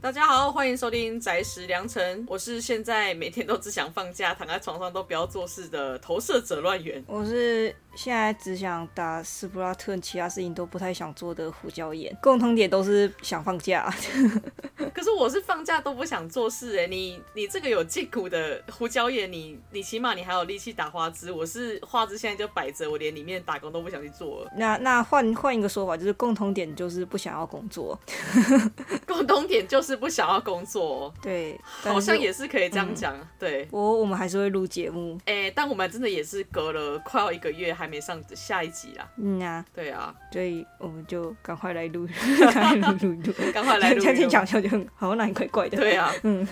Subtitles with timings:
[0.00, 2.24] 大家好，欢迎收听宅时良辰。
[2.28, 7.02] 我是现在每天都只想放假，躺在床上都不要做事的投射者乱源。
[7.08, 12.16] 我是现在只想打斯普拉特，其他事情都不太想做的胡椒盐。
[12.22, 13.92] 共同点都是想放假。
[14.94, 21.30] 可是我是放假都不想做事哎，你你这个有筋骨的胡椒盐，你你起码你还有力气打花枝。
[21.30, 24.50] 我是花枝现在就摆着，我连里面打工都不想去做了。
[24.56, 27.98] 那那换换一个说法，就是共同点就是不想要工作。
[29.06, 29.98] 共同点就是。
[29.98, 33.66] 不想要工作，对，好像也是可以这样讲，嗯、对。
[33.72, 39.08] 我我们还是会录节目，哎、欸，但我们真的也是隔了快要一个月还没上下一集啦。
[39.16, 42.06] 嗯啊，对啊，所以我们就赶快来录，
[42.52, 44.00] 赶快录录录，赶快来录。
[44.04, 45.76] 今天讲笑就很好难怪怪的。
[45.76, 46.46] 对啊，嗯。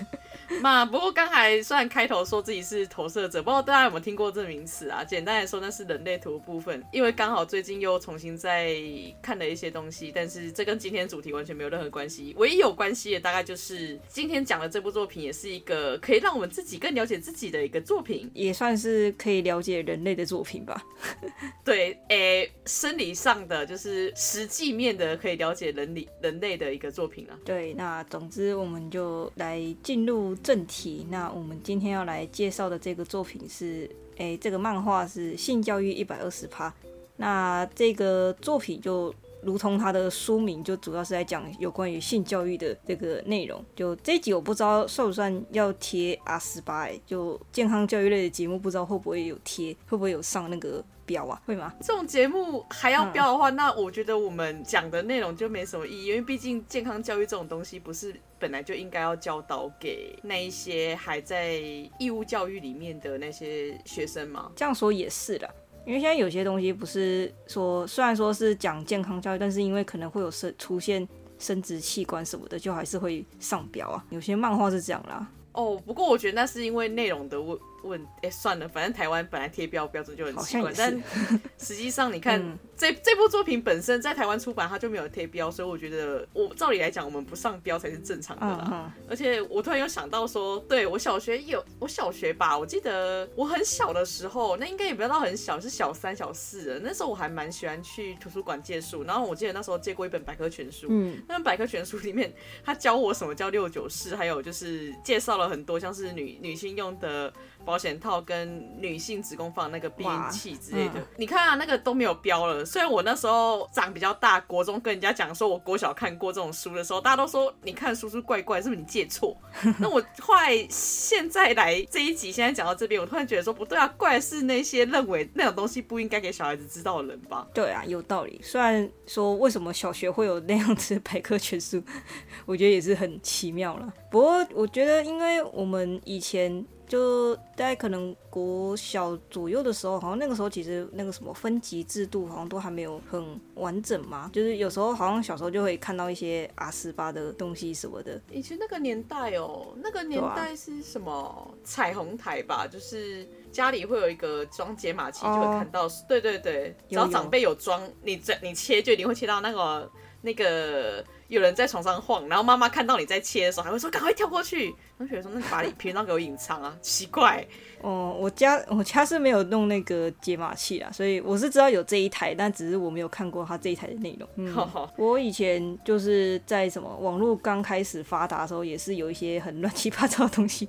[0.61, 5.03] 嘛，不过刚才虽然开头说自己是投射者，不知道大家有没有听过这名词啊？
[5.03, 6.81] 简单来说，那是人类图的部分。
[6.93, 8.77] 因为刚好最近又重新在
[9.21, 12.33] 看了一些东西，但是这跟今天主题完全没有任何关系。
[12.37, 20.81] 唯一有关系的大概就是今天讲的这部作品，也是一个可以让我们自己更了解自己的一个作品，也算是可以了解人类的作品吧。
[21.65, 27.37] 对，诶、欸，生理上的就是实际面的可以了解人理人类的一个作品啊。
[27.43, 30.36] 对，那总之我们就来进入。
[30.37, 36.73] 正题，那我们今天要来介绍的这个作品是，诶，这个漫画是性教育一百二十趴。
[37.17, 43.63] 那这个作品就如同它的书名，就主要是在讲有关于性教育的这个内容。
[43.75, 50.83] 就这一集我不知道算不算要贴 R18，就健康教育类的节目，不知道会不会有贴，会不会有上那个。
[51.07, 51.73] 标啊，会吗？
[51.81, 61.53] 这种节目还要标的话，嗯、那我觉得我们讲的内容就没什么意义，因为毕竟健康教育这种东西不是本来就应该要教导给那一些还在
[61.97, 64.51] 义务教育里面的那些学生吗？
[64.55, 65.49] 这样说也是的，
[65.85, 71.07] 因为现在有些东西不是说，虽然说是讲健康教育，但是因为可能会有生出现
[71.39, 74.05] 生殖器官什么的，就还是会上标啊。
[74.09, 75.25] 有些漫画是这样啦。
[75.53, 77.57] 哦，不过我觉得那是因为内容的问。
[77.83, 80.91] 问哎，算了，反正台湾本来贴标标准就很奇怪，但
[81.57, 88.67] 实际上你看、嗯、这这部作品本身在台湾出版，它就没有贴标，所以我觉得我照理来讲，我们不上标才是正常的啦。
[88.71, 96.79] 嗯、而且我突然又想到说，对我小学有我小学吧，我记得我很小的时候，那应该也不要到很小，是小三小四的。
[96.79, 102.33] 那时候我还蛮喜欢去图书馆借书，然后我记得那时候借过一本百科全书，嗯，那本百科全书里面
[102.63, 107.33] 他教我什么叫六九式，还有就是介绍了很多像是女女性用的。
[107.65, 112.63] 保险套跟女性子宫放那个避孕器之类的，嗯、你看啊，那个都没有标了。
[112.63, 119.35] 虽然我那时候长比较大，国中跟人家讲说我国小看过这种书的时候，大家都说你看书书怪怪，是不是你借错？
[119.79, 127.45] 那我后来现在来这一集，现在讲到这边，我突然觉得说不对啊，怪是那些认为那种东西不应该给小孩子知道的人吧？
[127.53, 128.39] 对啊，有道理。
[128.41, 131.83] 虽然说为什么小学会有那样子的百科全书，
[132.45, 133.93] 我觉得也是很奇妙了。
[134.09, 136.65] 不过我觉得，因为我们以前。
[136.87, 144.29] 就大概可能国小左右的时候，好像那个时候其实那个什么分级制度好像都还没有很完整嘛。
[144.31, 148.21] 就是有时候好像小时候就会看到一些阿斯巴的东西什么的。
[148.31, 152.65] 以前那个年代哦，那个年代是什么彩虹台吧？
[152.65, 155.87] 就是家里会有一个装解码器，就会看到。
[155.87, 161.03] 哦、对对对，只要长辈有装，你这你切就一定会切到那个那个。
[161.27, 164.73] 有人在床上晃，然后妈妈看到你在切的时候，还会说赶快跳过去。
[164.97, 167.45] 同学说：“那你把你平常给我隐藏啊，奇怪。”
[167.81, 174.27] 哦，我家我家是没有弄那个解码器啊，所以我是知道有这一台，但只是我没有看过它这一台的内容。
[174.37, 180.67] 嗯，我以前就是在什么网络刚开始发达的时候，也是有一些很乱七八糟的东西。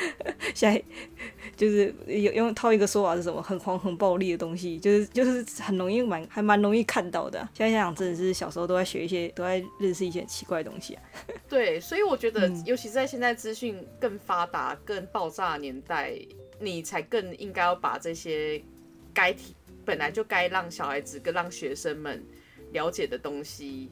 [0.54, 0.82] 现在
[1.56, 7.38] 就是有用套一个说法是什么，很狂很暴力的东西，就是就是很容易蛮还蛮容易看到的。
[7.54, 11.02] 现在想想，真的是小时候都在学一些，都在认识一些很奇怪的东西啊。
[11.48, 16.16] 对，所以我觉得，尤其是在现在资讯更发达、更爆炸的年代。
[16.58, 18.58] 你才更应该要把这些
[19.12, 22.24] 该提本来就该让小孩子跟让学生们
[22.72, 23.90] 了解的东西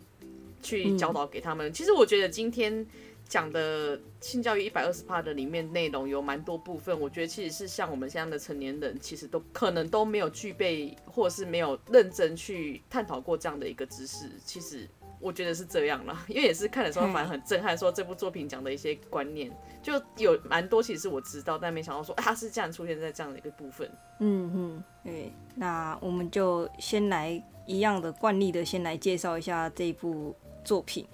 [0.63, 1.69] 去教导给他们。
[1.69, 2.87] 嗯、其实我觉得今天
[3.29, 14.31] 讲的性教育一百二十趴的里面内容有蛮多部分，我觉得其实是像我们现在的成年人，其实都可能都没有具备，或者是没有认真去探讨过这样的一个知识。
[14.45, 14.89] 其实。
[15.21, 19.51] 我觉得是这样了，因为也是看的时候反而很震撼，说这部作品讲的一些观念
[19.83, 23.91] 就有蛮多，其实我知道，但没想到说它是这样出现在这样的一个部分。
[24.19, 31.07] 嗯嗯，对，那我们就先来一样的惯例的，先来介绍一下这部作品。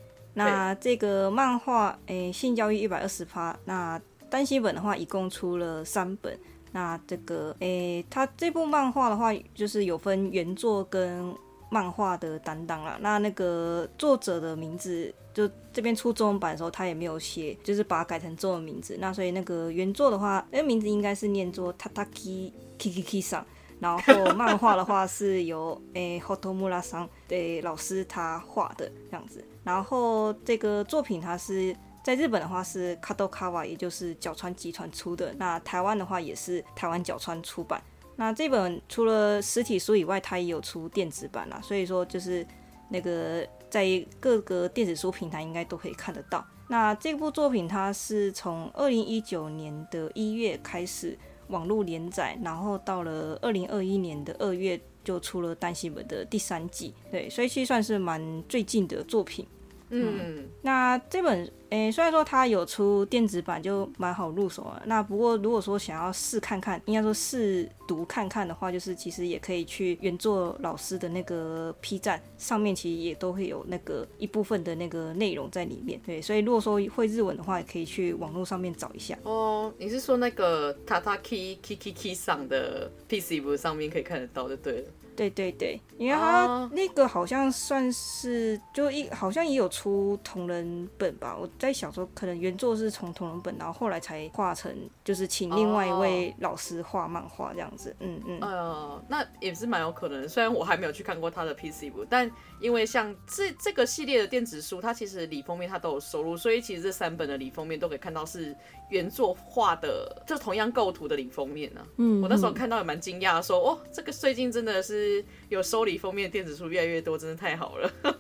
[0.45, 3.57] 那这个漫画，诶、欸，性教育一百二十趴。
[3.65, 6.39] 那单行本的话，一共出了三本。
[6.73, 11.35] 那这个，诶、欸，它这部漫画的话，就是有分原作跟。
[11.73, 12.99] 漫画的担当啦。
[13.01, 18.97] 那那个作者的名字，就这边出中文版的时候，他也没有写，就是把它改成中文名字。
[18.99, 23.47] 那所以那个原作的话，那个名字应该是念作 Tataki Kikiki 桑。
[23.81, 29.45] 然后漫画的话是由 诶 Hotomura 桑的老师他画的这样子。
[29.65, 35.35] 然后这个作品它是在日本的话是 Kadokawa，也就是角川集团出的。
[35.39, 37.83] 那台湾的话也是台湾角川出版。
[38.17, 41.61] 那这本除了实体书以外，它也有出电子版啦。
[41.63, 42.47] 所以说就是
[42.89, 43.87] 那个在
[44.19, 46.45] 各个电子书平台应该都可以看得到。
[46.69, 51.19] 那这部作品它是从二零一九年的一月开始
[51.51, 56.95] 网络连载，然后到了二零二一年的二月就出了单行本的第三季。
[57.11, 59.47] 对，所以其实算是蛮最近的作品。
[59.91, 64.83] 嗯，嗯，那这本诶、欸，虽然说它有出电子版，就蛮好入手了。
[64.87, 76.01] 那不过如果说想要试看看，应该说试读看看的话，就是其实也可以去原作老师的那个 P 站上面，其实也都会有那个一部分的那个内容在里面。
[76.05, 79.17] 对，所以如果说会日文的话，也可以去网络上面找一下。
[79.23, 84.89] 哦，你是说那个 Tataki Kikiki 上的 PC 不上面可以看得到就对了。
[85.17, 91.37] 对对对，因为他那个好像算是就一好像也有出同人本吧。
[91.39, 94.75] 我在想说，可能原作是从同人本，然后后来才画成，
[95.05, 97.95] 就是请另外一位老师画漫画这样子。
[98.01, 98.41] 嗯嗯。
[98.41, 100.29] 呃，那也是蛮有可能。
[100.29, 102.29] 虽然我还没有去看过他的 PC 部，但
[102.61, 108.57] 因为像这这个系列的电子书，它其实里封面它都有收录，所以其实这三本的里封面都可以看到是
[108.89, 111.87] 原作画的，就同样构图的里封面呢、啊。
[111.99, 115.23] 嗯，我那时候看到也蛮惊讶，说哦，这个最近真的是。
[115.51, 117.93] 有收里封面的电子书越来越多，真的太好了，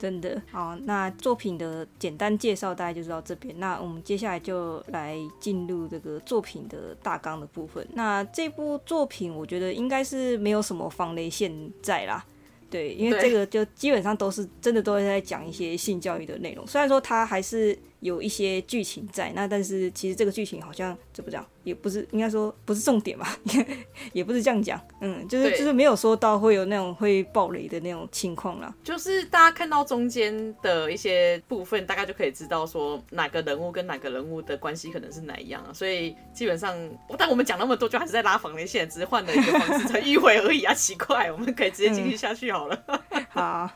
[0.00, 0.74] 真的好。
[0.84, 7.86] 那作品的简单介绍大概就是到这边，那我们接下来就来进入这个作品的大纲的部分。
[7.92, 11.52] 那这部作品我觉得应该是没有什么防雷线
[11.82, 12.24] 在啦，
[12.70, 17.78] 对，因为这个就基本上都是真的都是在讲一些性教育的内容，虽然说它还是。
[18.00, 23.36] 有一些剧情在那，但是其实这个剧情好像怎么讲，也不是应该说不是重点吧，
[24.12, 28.74] 也不是这样讲，嗯，就是就是没有说到会有那种会爆雷的那种情况啦。
[28.82, 35.70] 就是大家看到中间的一些部分，大概就可以知道说哪个人物跟哪个人物的关系可能是哪一样啊。
[35.72, 36.74] 所以基本上，
[37.18, 42.82] 但我们讲那么多，就还是在拉防雷线，只是换了一个方式才迂回而已啊，奇怪，我们可以直接继续下去好了。
[42.86, 43.70] 嗯、 好。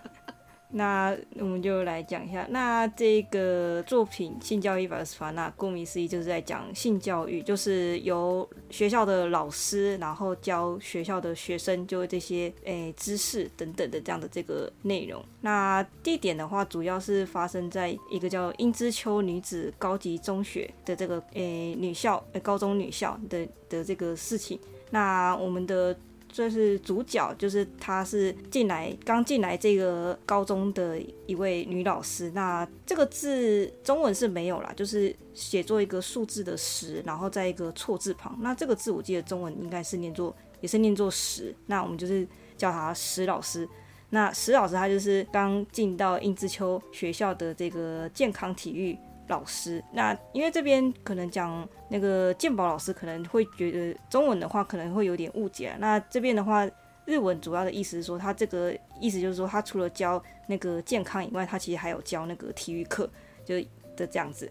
[0.77, 15.25] 那我们就来讲一下，那这个作品《性教育 VS 法》，那顾名思义就是在讲性教育，就是由学校的老师，然后教学校的学生，就这些诶、知识等等的这样的这个内容。
[15.43, 24.59] 那地点的话，主要是发生在一个叫樱之秋女子高级中学的这个诶、女校，呃、欸、高中女校的的这个事情。
[24.91, 25.97] 那我们的。
[26.35, 32.29] 这是主角，就是她是进来刚进来这个高中的一位女老师。
[32.35, 38.37] 那这个字中文是没有啦，就是写作一个数字的十，然后在一个错字旁。
[38.41, 41.55] 那这个字我记得中文应该是念作，也是念作十。
[41.67, 42.27] 那我们就是
[42.57, 43.69] 叫她石老师。
[44.11, 48.99] 那石老师她就是刚进到应之秋学校的这个健康体育。
[49.29, 55.75] 老师，那因为这边可能讲那个健保老师可能会觉得中文的话可能会有点误解。
[55.79, 56.69] 那这边的话，
[57.07, 63.09] 日文主要的意思是说，他这个意思就是说，他除了教那个健康以外，他其实还有教那个体育课，
[63.45, 63.59] 就
[63.97, 64.51] 的这样子。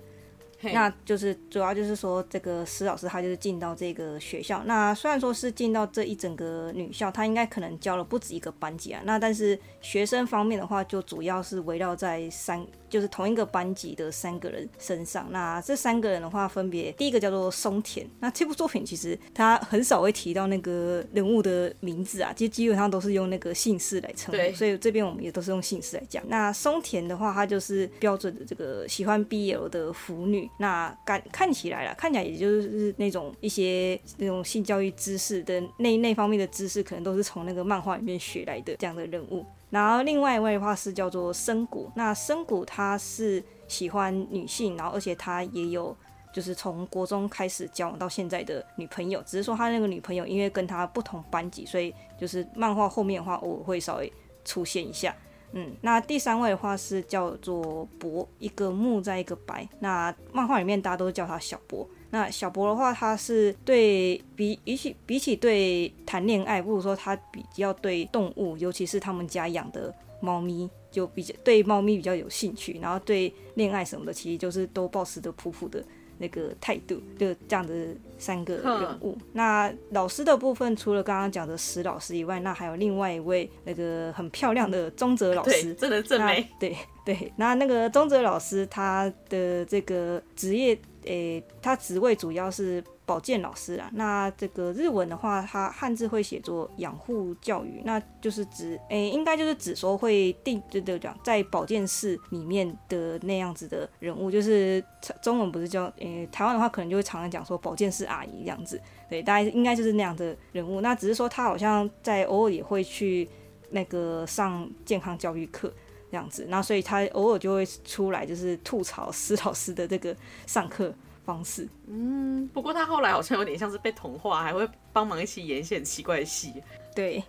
[0.72, 4.64] 那就是主要就是说，这个施老师他就是进到这个学校。
[4.64, 9.02] 那虽然说是进到这一整个女校，他应该可能教了不止一个班级啊。
[9.04, 12.66] 那但是学生方面的话，就主要是围绕在三。
[12.94, 18.08] 就是同一个班级的三个人身上，那这三个人的话，分别第一个叫做松田。
[18.20, 26.24] 那这部作品其实他很少会提到那个人物的名字啊，其实基本上都是用那个姓氏来称呼，所以这边我们也都是用姓氏来讲。
[26.28, 30.48] 那松田的话，他就是标准的这个喜欢 BL 的腐女。
[30.60, 39.44] 那看看起来啦，看起来也就是那种一些那种性教育知识的那那方面的知识，可能都是从那个漫画里面学来的这样的人物。
[39.74, 45.98] 然后另外一位的话是叫做深谷，那深谷他是喜欢女性，然后而且他也有
[46.32, 54.14] 就是从国中开始交往到现在的女朋友，只是说他那个女朋友因为跟他不同班级，所以就是漫画后面的话偶尔会稍微
[54.46, 55.16] 出现一下。
[55.54, 61.90] 嗯，那第三位的话是叫做博，一个木在一个白，那漫画里面大家都叫他小博。
[62.14, 69.92] 那小博的话，他是对比比起比起对谈恋爱，不如说他比较对动物，尤其是他们家养的
[70.22, 72.78] 猫咪，就比较对猫咪比较有兴趣。
[72.80, 75.84] 然后对恋爱什么的，其实就是都抱持着普普的
[76.20, 79.18] 那个态度，就这样子三个人物。
[79.34, 86.48] 那老师的部分，除了刚刚讲的石老师以外，那还有另外一位那个很漂亮的中泽老师，真的正美。
[86.60, 92.82] 对 对，那那个中泽老师他的这个职业，诶、欸，他职位主要是。
[93.06, 104.84] 保健老师啊，那这个日文的话，它汉字会写作养护教育，那就是指，诶、应该就是指说会定，就对讲在保健室里面的那样子的人物，就是
[105.22, 110.80] 中文不是叫，诶、台湾的话可能就会常常讲说保健室阿姨这样子，对，大概应该就是那样的人物。
[110.80, 113.28] 那只是说他好像在偶尔也会去
[113.72, 115.74] 那个上健康教育课
[116.10, 120.16] 这样子，那所以他偶尔就会出来就是吐槽施老师的这个
[120.48, 120.94] 上课。
[121.26, 126.54] 方式，嗯，不过他后来好像有点像是被同化，还会帮忙一起演一些很奇怪的戏。
[126.96, 127.24] 对，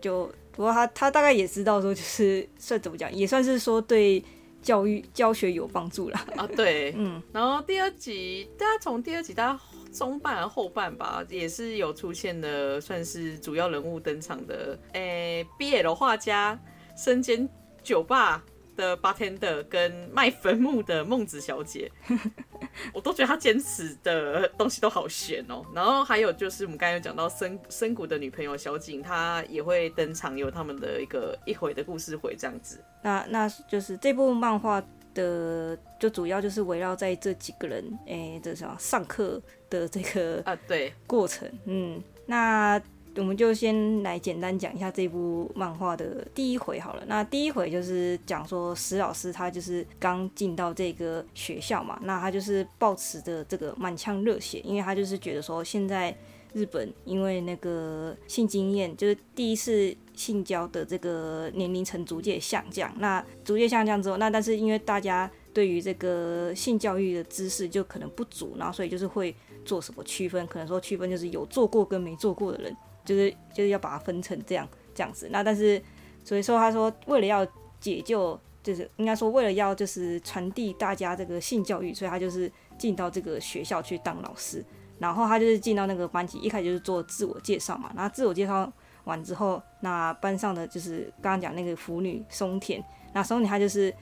[0.00, 4.22] 就不过他他大概也知道说，就是算怎么讲，也算是说对
[4.62, 6.46] 教育教学有帮助了啊。
[6.56, 9.60] 对， 嗯，然后第二集，大家从第二集大家
[9.92, 16.58] 中半后半吧，也是有出现的，算是主要人物登场的，诶、欸，BL 画家，
[16.96, 17.48] 身兼
[17.82, 18.42] 酒吧
[18.76, 21.90] 的 bartender 跟卖坟墓的孟子小姐，
[22.92, 25.62] 我都觉得他坚持的东西都好悬哦。
[25.74, 32.82] 然后还有就是我们刚才有讲到深深谷的女朋友小景，她也会登场，有他们的一个一回的故事回这样子。
[33.02, 34.82] 那那就是这部漫画
[35.14, 39.40] 的，就主要就是围绕在这几个人，哎、欸，这什么上课
[39.70, 42.80] 的这个啊，对，过程，嗯，那。
[43.16, 47.04] 我们就先来简单讲一下这部漫画的第一回好了。
[47.06, 56.16] 那第一回就是讲说石老师他就是刚进到这个学校嘛，那他就是抱持着这个满腔热血，因为他就是觉得说现在
[56.52, 72.76] 日本因为那个性经验就是第一次性交的这个年龄层逐渐下降，那逐渐下降之后，那但是因为大家对于这个性教育的知识就可能不足，然后所以就是会做什么区分，可能说区分就是有做过跟没做过的人。
[73.04, 75.80] 就是就是要把它分成这样这样子，那但是
[76.24, 77.46] 所以说他说为了要
[77.78, 84.64] 解救，就是应该说为了要就是传递大家这个性教育，所以他就是进到这个学校去当老师，
[84.98, 88.72] 然后他就是进到那个班级，一开始就是做自我介绍嘛，然后自我介绍
[89.04, 92.82] 完之后，那班上的就是刚刚讲那个腐女松田，
[93.12, 93.94] 那松田他就是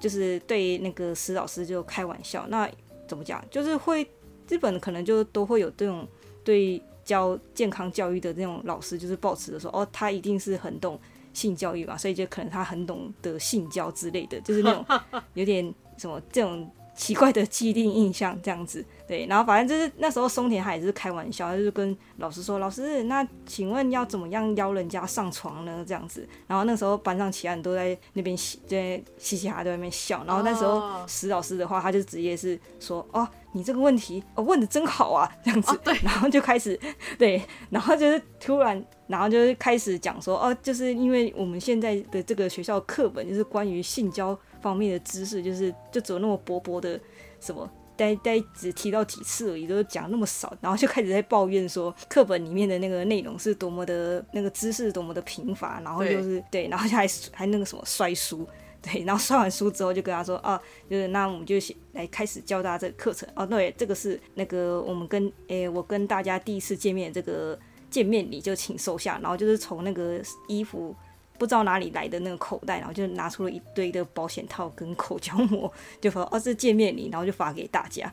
[0.00, 2.66] 就是对那个石老师就开玩笑，那
[3.06, 4.08] 怎么讲，就是会
[4.48, 6.08] 日本可能就都会有这种
[6.42, 6.82] 对。
[7.04, 10.98] 教健康教育的那种老师，就是抱持的说，哦，他一定是很懂
[11.32, 14.84] 性教育嘛，所以就可能他很懂得性交之类的，就是那种
[15.34, 16.68] 有点什么这种。
[16.96, 28.36] 奇怪的既定印象这样子，对，然后反正就是那时候松田他也是开玩笑，他就是跟老师说：“老师，那请问要怎么样邀人家上床呢？”这样子，然后那时候班上其他人都在那边
[28.66, 36.78] 在嘻嘻哈哈在那边笑，然后那时候石老师的话，他就直接是说：“哦，你这个问题哦问的真好啊，这样子。”对，然后就开始
[37.18, 46.98] 对，然后就是突然，然后就是开始讲说：“哦，就是因为我们现在的这个学校课本就是关于性交。”方面的知识就是就只有那么薄薄的
[47.38, 58.48] 什么，呆呆只提到几次而已，都讲那么少，然后就开始在抱怨说课本里面的那个内容是多么的那个知识多么的贫乏，然后就是对，对，然后就还还那个什么摔书，
[58.80, 61.56] 对，然后摔完书之后就跟他说啊，就是那我们就
[61.92, 67.58] 来开始教大家这个课程哦，对，这个是那个我们跟诶、欸、我跟大家第一次见面这个
[67.90, 70.96] 见面礼就请收下，然后就是从那个衣服。
[71.38, 78.12] 不知道哪里来的那个口袋，然后就拿出了一堆的保险套跟口交膜，就说哦，是见面礼，然后就发给大家，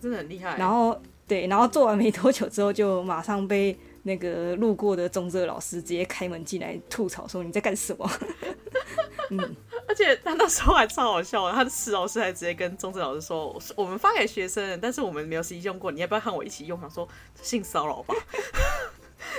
[0.00, 0.56] 真的很厉害。
[0.56, 8.10] 然后对，然后做完没多久之后，就马上被那个路过的中哲老师直接开门进来吐槽说，你在干什么？
[9.32, 9.38] 嗯，
[9.86, 16.80] 而且他那时候还超好笑，他的史老师还直接跟中哲老师说，我们发给学生，但是我们没有实际用过，你要不要和我一起用？
[16.80, 17.08] 他说
[17.40, 18.14] 性骚扰吧。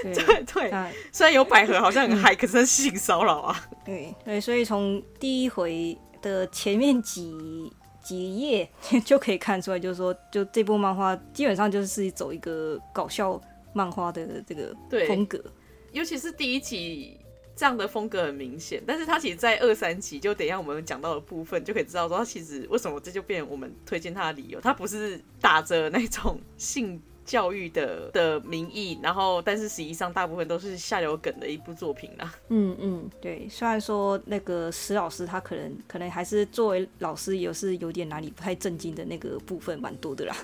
[0.03, 3.69] 对对， 虽然有百合好像很嗨，可是性骚扰啊。
[3.85, 7.71] 对对，所以从第一回的前面几
[8.03, 8.69] 几页
[9.05, 13.39] 就可以看出来，就是说，就这部漫画基本上就是走一个搞笑
[13.73, 14.75] 漫画的这个
[15.07, 15.43] 风格，
[15.91, 17.17] 尤其是第一集
[17.55, 18.81] 这样的风格很明显。
[18.85, 24.59] 但是他其实，在二三集就等一下我们讲到的部分，就可以知道说，他其实为什么这就变成我们推荐他的理由。
[24.61, 27.01] 他不是打着那种性。
[27.31, 32.35] 教育的的名义，然后但是实际上大部分都是下流梗的一部作品啦。
[32.49, 40.35] 嗯嗯，对，虽然说那个石老师他可能可能还是作为老师也是有点哪里不太正经的那个部分蛮多的啦。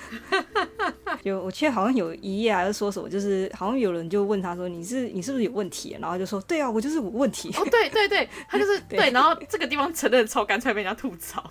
[1.22, 9.10] 就我记得好像有一页还是说什么，就是好像有人就问他说：“你是你是不是有问题？”然后就说：“对啊，我就是有问题。”哦，对对对， 他就是对，对。
[9.10, 11.50] 然后这个地方承认超干脆，被人家吐槽。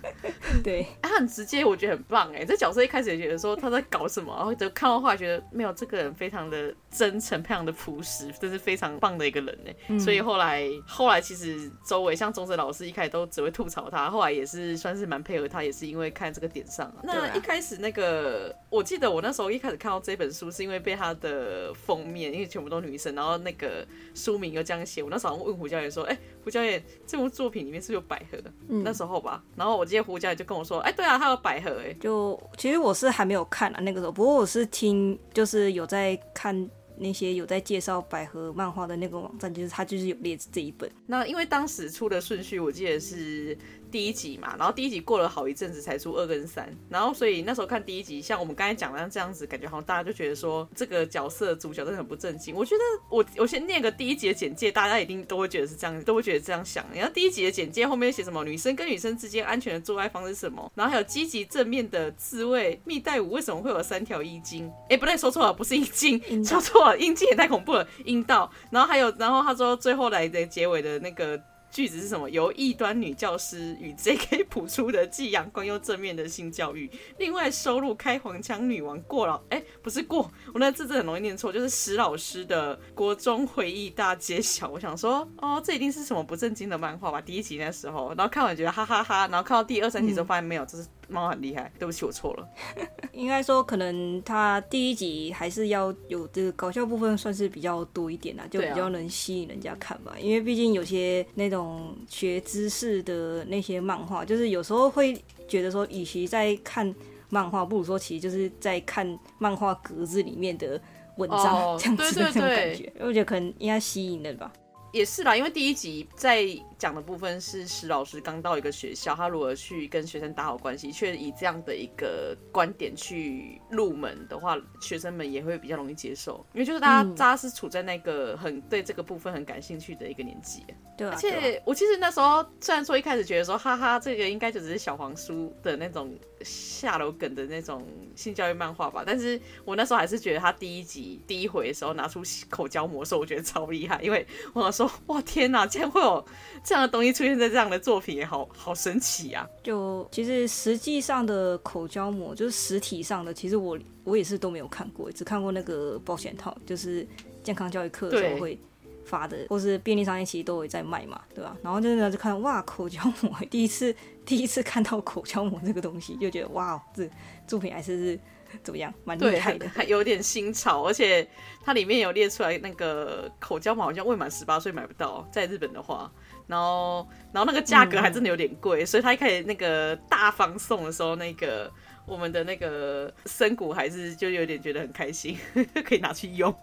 [0.64, 2.44] 对，他 很直接，我觉得很棒哎。
[2.44, 9.76] 这角色一开始也觉得说他在搞什么，然后就看到后来觉得没有这个人非常的真诚，非常的朴实，这是非常棒的一个人哎。
[9.88, 16.92] 嗯、所以后来后来其实周围像中泽老师一开始都只会吐槽他，后来也是算是蛮配合他，也是因为看这个点上。
[17.02, 25.02] 那一开始那个，我记得我那时候一开始看到这本书，是因为被他的封面，因为全部都女生，然后那个书名又这样写。
[25.02, 29.42] 我那时候问胡教练说：“哎、欸，胡教练，这部作品里面是不是有百合？”嗯、那时候吧。
[29.56, 36.68] 然后我记得胡教练就跟我说：“哎、欸，对啊，他有百合。”哎，就其实我是还没有看啊，那个时候，不过我是听，就是有在看。
[37.02, 40.86] 那些有在介绍百合漫画的那个网站，就是他就是有列这一本。
[41.06, 43.56] 那因为当时出的顺序，我记得是。
[43.90, 52.54] 第一集嘛，然后第一集过了好一阵子才出二跟三，然后所以那时候看第一集，像我们刚才讲的这样子，感觉好像大家就觉得说这个角色主角真的很不正经。
[52.54, 56.86] 我觉得我我先念个第一集的简介，大家一定都会觉得是这样，都会觉得这样想。
[56.94, 58.44] 然后第一集的简介后面写什么？
[58.44, 60.70] 女生跟女生之间安全的做爱方式是什么？
[60.74, 62.80] 然后还有积极正面的自慰。
[62.84, 64.70] 蜜袋鼯为什么会有三条阴茎？
[64.88, 68.50] 哎，不对，说错了，不是阴茎，说错了，阴茎也太恐怖了，阴道。
[68.70, 71.40] 然后还有，然后他说最后来的结尾的那个。
[71.70, 72.28] 句子是什么？
[72.28, 74.44] 由异端女教师与 J.K.
[74.44, 76.90] 谱出的既阳光又正面的性教育。
[77.18, 84.68] 另外收录开黄腔女王过老，哎、欸，不是过，我那字字很容易念错，就是石老师的国中回忆大揭晓。
[84.68, 87.20] 我想说，哦，这一定是什么不正经的漫画吧？
[87.20, 90.86] 第一集那时候，然后看完觉得哈哈哈哈，然后看到第二三集之后发现没有，这是。
[91.10, 92.48] 猫很厉害，对不起，我错了。
[93.12, 100.12] 应该说，可能他第一集还是要有这个搞笑部分，算是比较多一点啦，就比较能吸引人家看吧。
[100.14, 106.94] 啊、因为毕竟有些那种学知识的那些漫画，就是有时候会觉得说，与其在看
[107.28, 110.80] 漫画，不如说其实就是在看漫画格子里面的
[111.16, 112.92] 文章，这样子的那种感觉。
[113.00, 114.52] 我觉得可能应该吸引人吧。
[114.92, 116.46] 也是啦，因为第一集在
[116.78, 130.64] 讲的部分是石老师刚到一个学校，他如何去跟学生打好关系，却以这样的一个观点去入门的话，学生们也会比较容易接受，因为就是大家大家是处在那个很对这个部分很感兴趣的一个年纪。
[130.96, 146.24] 对啊，而且我其实那时候虽然说一开始觉得说，哈哈，这个应该就只是小黄书的那种下楼梗的那种性教育漫画吧，但是我那时候还是觉得他第一集第一回的时候拿出口交魔兽，我觉得超厉害，因为我说 哇天哪，竟然会有
[146.64, 149.46] 这样的东西出现在这样的作品，也好好神奇啊！
[149.62, 157.06] 就其实实际上的口胶膜，就是实体上的，其实我我也是都没有看过，只看过那个保险套，就是
[157.42, 158.58] 健康教育课的时候会
[159.04, 161.56] 发的，或是便利商店其实都会在卖嘛，对吧？
[161.62, 167.08] 然后真的就看哇，口胶膜， 第一次第一次看到口胶膜这个东西，就觉得哇，这
[167.46, 168.20] 作品还是是。
[168.62, 168.92] 怎么样？
[169.04, 171.28] 蛮厉害的，还有点新潮，而且
[171.64, 176.10] 它里面有列出来那个口交嘛，好像未满十八岁买不到，在日本的话，
[176.46, 181.70] 然后然后那个价格还真的有点贵，嗯、所以他一开始那个大方送的时候，那个
[182.06, 185.38] 我们的那个深谷还是就有点觉得很开心，
[185.84, 186.54] 可以拿去用。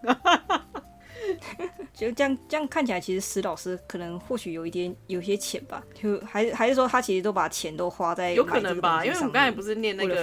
[1.94, 10.16] 就这样，这样看起来，其实石老师可能或许有一点有些钱吧，就还还是说他其实都把钱都花在有可能吧，因为我们刚才不是念那个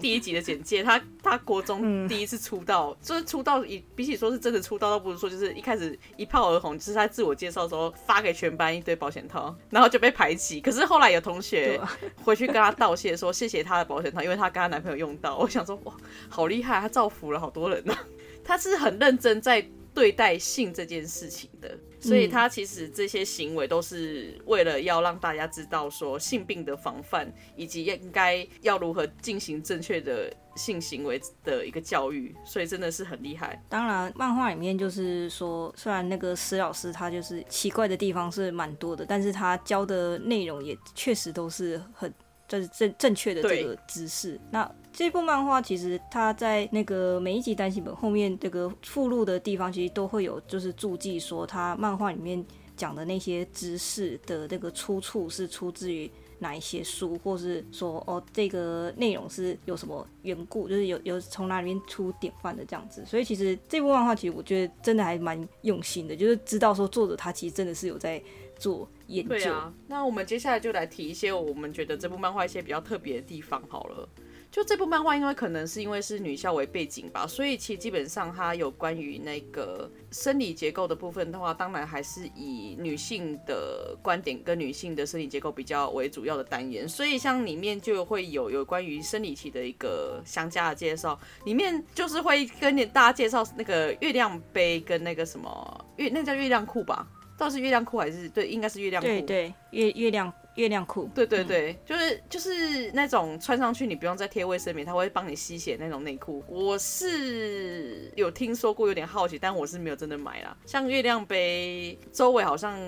[0.00, 10.60] 第一集的简介，他他国中第一次出道，嗯、就是出道以比起说是真的出道，倒不如说就是一开始一炮而红，就是他自我介绍的时候发给全班一堆保险套，然后就被排挤。
[10.60, 11.80] 可是后来有同学
[12.22, 15.36] 回去跟他道谢，说谢谢他的保险套，因为他跟他男朋友用到。
[15.36, 15.94] 我想说哇，
[16.28, 18.04] 好厉害，他造福了好多人呢、啊。
[18.42, 19.64] 他是很认真在。
[19.94, 33.62] 对待性这件事情的，所以他其实这些行为都是为了要让大家知道说性病的防范，以及应该要如何进行正确的性行为的一个教育，所以真的是很厉害。
[33.68, 42.12] 当然，漫画里面就是说，虽然那个石老师他就是奇怪的地方是蛮多的，但是他教的内容也确实都是很。
[42.46, 44.38] 就是正正确的这个知识。
[44.50, 52.42] 那这部漫画其实它在那个每一集单行本后面这个附录的地方，其实都会有就是注记说，它漫画里面
[52.76, 63.04] 讲的那些知识的那个出处是出自于哪一些书，或是说哦这个内容是有什么缘故，就是有有从哪里面出典范的这样子。
[63.04, 68.22] 所以其实这部漫画其实我觉得真的还蛮用心的，就是知道说作者他其实真的是有在
[68.56, 68.88] 做。
[69.08, 69.28] 研究。
[69.28, 74.08] 对啊，那我们接下来就来提一些我们觉得这部漫画一些比较特别的地方好了。
[74.54, 86.88] 就这部漫画，因为可能是因为是女校为背景吧，所以其实基本上它有关于那个生理结构的部分的话，当然还是以女性的观点跟女性的生理结构比较为主要的单元。
[86.88, 97.04] 所以像里面就会有有关于生理期的一个详加的介绍，里面就是会跟你大家介绍那个月亮杯跟那个什么月，那叫月亮裤吧？
[97.36, 98.46] 到底是月亮裤还是对？
[98.46, 99.08] 应该是月亮裤。
[99.08, 100.32] 对对，月月亮。
[100.54, 106.44] 月亮裤，对对对，嗯、就是就是那种穿上去你不用再贴卫生棉，它会帮你吸血那种内裤。
[106.48, 110.56] 我是有听说过，有点好奇，但我是没有真的买啦。
[110.64, 112.78] 像月亮杯周围好像，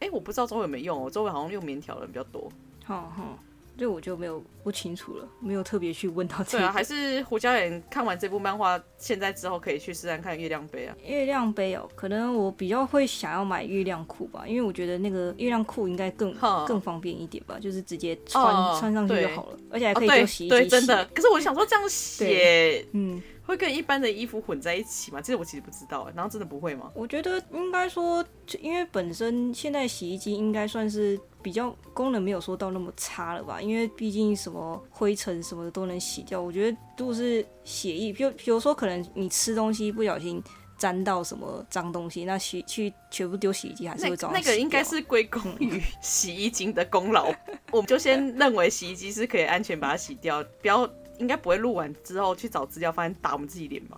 [0.00, 2.50] 哎，我不知道周围有没有用，哦周围好像用棉条的人比较多。
[2.84, 3.38] 好好。
[3.78, 6.58] 这我就没有不清楚了，没有特别去问到这个。
[6.58, 10.96] 对啊，还是胡椒眼看完这部漫画，现在之后可以去试试看月亮杯啊。
[11.04, 16.34] 月亮杯哦，可能我比较会想要买月亮裤吧，因为我觉得那个月亮裤应该更
[16.66, 20.58] 更方便一点吧，就是直接穿、哦、穿上去就好了，而且还可以丢洗衣机洗、哦。
[20.60, 21.04] 对，真的。
[21.14, 23.22] 可是我想说这样写，嗯。
[23.46, 25.20] 会跟一般的衣服混在一起吗？
[25.22, 26.90] 这个我其实不知道，然后真的不会吗？
[26.94, 28.24] 我觉得应该说，
[28.60, 33.62] 因为本身现在洗衣机应该算是比较功能没有说到那么差了吧？
[33.62, 36.42] 因为毕竟什么灰尘什么的都能洗掉。
[36.42, 40.42] 我觉得如果是血液，比如比如说可能你吃东西不小心
[40.76, 44.32] 沾到什么脏东西，那洗去全部丢洗衣机还是会脏。
[44.32, 47.32] 那个应该是归功于洗衣精的功劳。
[47.70, 50.90] 我们就先认为洗衣机是可以安全把它洗掉，不要。
[51.18, 53.96] 应该不会录完之后去找资料，发现打我们自己脸吧？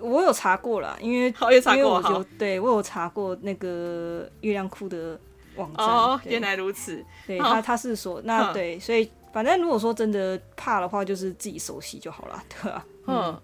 [0.00, 5.18] 我有查过了，因为好，有查过，我就对我有查过那个月亮裤的
[5.56, 5.86] 网站。
[5.86, 7.04] 哦，原来如此。
[7.26, 12.84] 对他，他是说那对，所以反正如果说真的怕的话，就是自己熟悉就好了，对吧？
[13.10, 13.42] 嗯。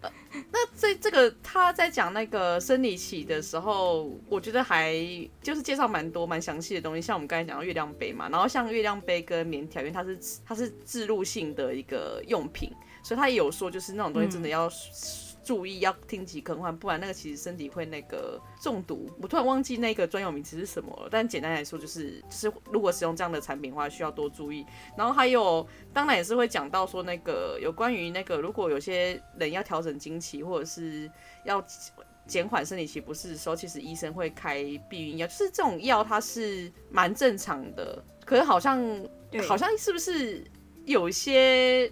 [0.52, 4.94] 那这这个他在讲那个生理期的时候，我觉得还
[5.42, 12.70] 就是介绍蛮多蛮详细的东西，像我们刚才讲到月亮杯嘛，然后像月亮杯跟棉条，因为它是它是置入性的一个用品，
[13.02, 14.70] 所以他也有说就是那种东西真的要。
[15.47, 19.09] 注意要听疾更换，不然那个其实身体会那个中毒。
[19.23, 24.67] 我突然忘记那个专有名词是什么了，但简单来说就是，就是如果使用这样的产品的话，需要多注意。
[24.99, 31.09] 然后还有，当然也是会讲到说那个有关于那个，如果有些人要调整经期或者是
[31.45, 31.65] 要
[32.27, 38.05] 减缓生理期不适的时候，其实医生会开避孕药，就是这种药它是蛮正常的。
[38.25, 38.85] 可是好像
[39.47, 40.45] 好像是不是
[40.87, 41.89] 有些？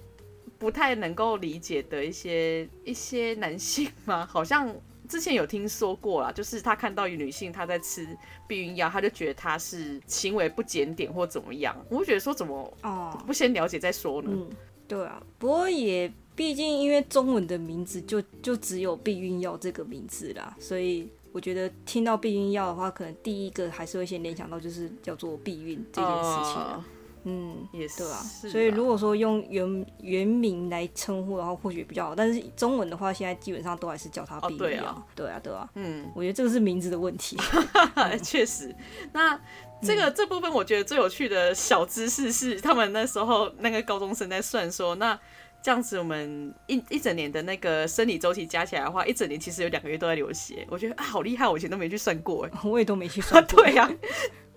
[0.65, 4.25] 不太能够理解的一些 一些男性吗？
[4.33, 4.75] 好像
[5.07, 8.09] 之前有听说过啦，就是他看到有女性她在吃
[8.49, 11.77] 避孕药，他就觉得她是行为不检点或怎么样。
[11.91, 14.31] 我会觉得说怎么哦，不先了解再说呢？
[14.33, 14.49] 嗯，
[14.89, 26.63] 对啊，不过也毕竟因为中文的名字就就只有避孕药这个名字啦，所以我觉得听到避孕药的话，可能第一个还是会先联想到就是叫做避孕这件事情。
[26.63, 26.83] 哦
[27.25, 32.15] 嗯，也是对啊，所以如果说用原原名来称呼的话，或许比较好。
[32.15, 35.07] 但是中文的话，现在基本上都还是叫它避孕药。
[35.15, 37.37] 对啊，对啊，嗯，我觉得这个是名字的问题。
[38.23, 38.75] 确实，
[39.13, 39.41] 那
[39.83, 45.19] 这个、嗯、这部分我觉得最有趣的小知识是，他们那时候那个高中生在算说，那
[45.63, 50.67] 这样子我们一一整年的那个生理周期加起来的话，一整年其实有两个月都在流血。
[50.69, 53.57] 我觉得啊，好厉害，我以前都没去算过， 我也都没去算过。
[53.65, 53.91] 对呀、啊。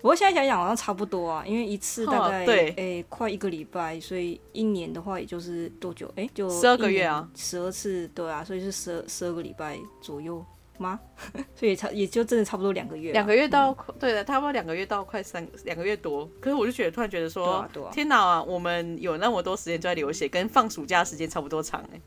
[0.00, 6.06] 不过现在想想好像差不多啊，因为一次大概诶、欸、快一个礼拜，所以一年的话也就是多久？
[6.14, 10.44] 哎、欸，就十二个月啊，十二次对啊，所以是十二十二个礼拜左右
[10.78, 11.00] 吗？
[11.56, 16.30] 所以差也就真的差不多两个月，两个月到、嗯、对的，差不多两个月到快三两个月多。
[16.40, 22.00] 可是我就觉得突然觉得说，啊啊、天哪、啊，我们有那么多时间在流血，跟放暑假时间差不多长哎。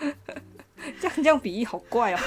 [1.00, 2.18] 这样这样比喻好怪哦，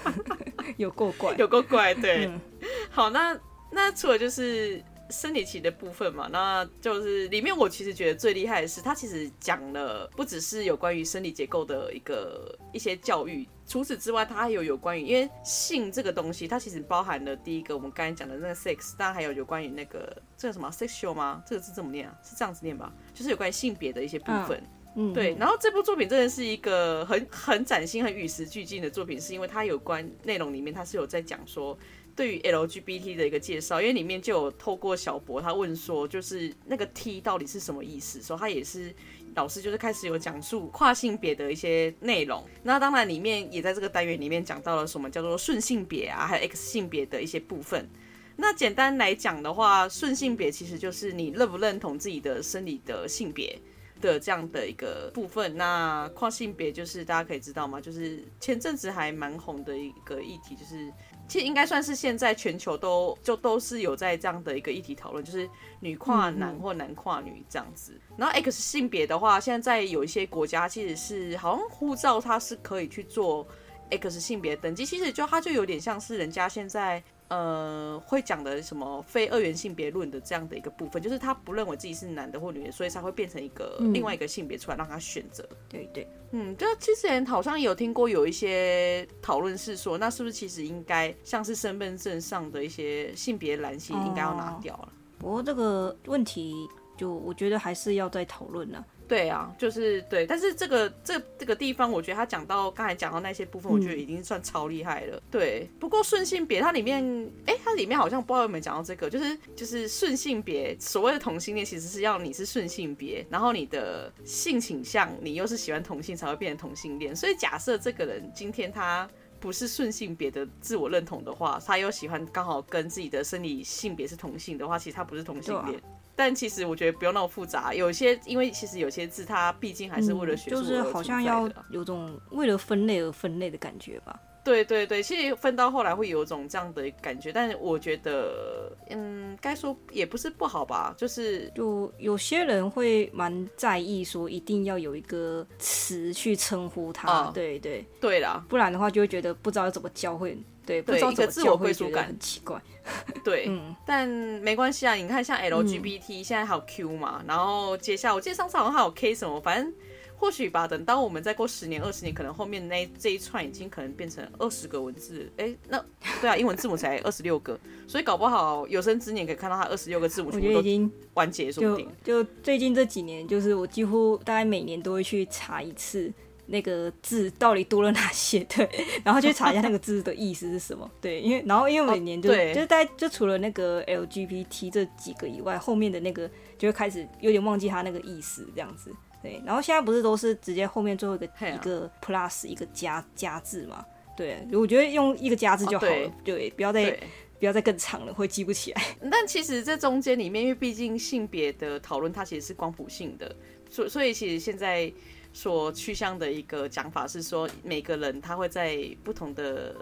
[0.78, 2.40] 有够怪，有够怪，对，嗯、
[2.88, 3.38] 好那。
[3.70, 21.42] 那除了就是生理期的部分嘛，那就是里面我其实觉得最厉害的是，它其实讲了不只是有关于生理结构的一个一些教育，除此之外，它还有有关于因为性这个东西，它其实包含了第一个我们刚才讲的那个 sex，当然还有有关于那个这个什么 sexual 吗？
[21.44, 22.16] 这个字怎么念啊？
[22.22, 22.92] 是这样子念吧？
[23.12, 24.62] 就是有关于性别的一些部分。
[24.94, 25.34] 嗯，对。
[25.38, 31.76] 然后这部作品真的是一个很很崭新、很与时俱进的作品，是因为它有关内容里面它是有在讲说。
[32.16, 38.20] 对于 LGBT 的一个介绍，因为里面就有透过小博他问说，就是那个 T 到底是什么意思？
[38.20, 38.94] 所以他也是
[39.34, 42.44] 老师，就是开始有讲述跨性别的一些内容。
[42.62, 47.88] 那当然里面也在这个单元里面讲到了什么叫做顺性别啊，还有 X 性别的一些部分。
[48.36, 53.58] 那简单来讲的话，顺性别其实就是你认不认同自己的生理的性别
[54.00, 55.56] 的这样的一个部分。
[55.56, 57.80] 那跨性别就是大家可以知道吗？
[57.80, 60.92] 就是前阵子还蛮红的一个议题，就是。
[61.30, 67.92] 其实应该算是现在全球都就都是有在这样的一个议题讨论，就是女跨男或男跨女这样子。
[68.16, 73.46] 然后 X 性别的话，现在在有一些国家其实是好像护照它是可以去做
[73.90, 77.00] X 性别登记，其实就它就有点像是人家现在。
[77.30, 85.48] 呃，会讲的什么非二元性别论的这样的一个部分，就是他不认为自己是男的或女的，所以才会变成一个另外一个性别出来让他选择。
[85.68, 94.88] 对对，嗯，就之前好像有听过有一些讨论是说，那是不是其实应该像是身份证上的一些性别栏其实应该要拿掉了？
[94.90, 98.84] 哦，不过这个问题就我觉得还是要再讨论呢。
[99.10, 105.16] 对啊，就是对，但是这个这这个地方，我觉得他讲到刚才讲到那些部分，我觉得已经算超厉害了。
[105.16, 117.16] 嗯、对，不过顺性别它里面，哎，它里面好像不知道有没有讲到这个，就是就是顺性别，所谓的同性恋其实是要你是顺性别，然后你的性倾向你又是喜欢同性才会变成同性恋。
[117.16, 125.82] 所以假设这个人今天他不是顺性别的自我认同的话，他又喜欢刚好跟自己的生理性别是同性的话，其实他不是同性恋。
[126.20, 134.20] 但其实我觉得不用那么复杂，有些因为其实有些字它毕竟还是为了学术、嗯，就是好像要有种为了分类而分类的感觉吧。
[134.44, 150.36] 对对对，其实分到后来会有种这样的感觉，但是我觉得，嗯，该说也不是不好吧，就是就有些人会蛮在意说一定要有一个词去称呼他，嗯、对对对啦，不然的话就会觉得不知道要怎么教会。
[150.66, 152.60] 对，不知道怎么教会，觉得很奇怪。
[153.24, 154.94] 对，嗯，但没关系啊。
[154.94, 159.72] 你看，像 LGBT、嗯、现在还有 Q 嘛，然后接下来我记得上次好像还有 K 什么，反正
[160.16, 160.66] 或许吧。
[160.66, 165.30] 等到我们再过十年、二十年，可能后面那这一串已经可能变成二十个文字。
[165.36, 165.82] 哎，那
[166.20, 171.88] 对啊，英文字母才二十六个，所以搞不好有生之年可以看到它二十六个字母全部都已经完结，说不定。
[172.04, 176.12] 就最近这几年，就是我几乎大概每年都会去查一次。
[176.50, 178.40] 那个字到底多了哪些？
[178.50, 178.68] 对，
[179.04, 180.90] 然后去查一下那个字的意思是什么？
[181.00, 188.92] 对，因为然后因为每年就、哦、就是大家就除了那个 LGBT 这几个以外，后面的那个就会开始有点忘记它那个意思这样子。
[189.22, 193.84] 对，然后现在不是都是直接后面最后一个、啊、一个 plus 一个加加字嘛？
[194.16, 196.98] 对，我觉得用一个加字就好了，哦、对，对，不要再
[197.38, 198.82] 不要再更长了，会记不起来。
[199.10, 203.34] 但其实这中间里面，因为毕竟性别的讨论它其实是光谱性的，
[203.70, 204.92] 所所以其实现在。
[205.32, 209.74] 所趋向的一个讲法是说，每个人他会在不同的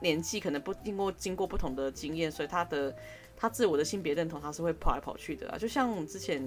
[0.00, 2.94] 年纪，可能不经过经过不同的经验，所以他的
[3.36, 5.58] 他自我的性别认同他是会跑来跑去的啊。
[5.58, 6.40] 就像之前，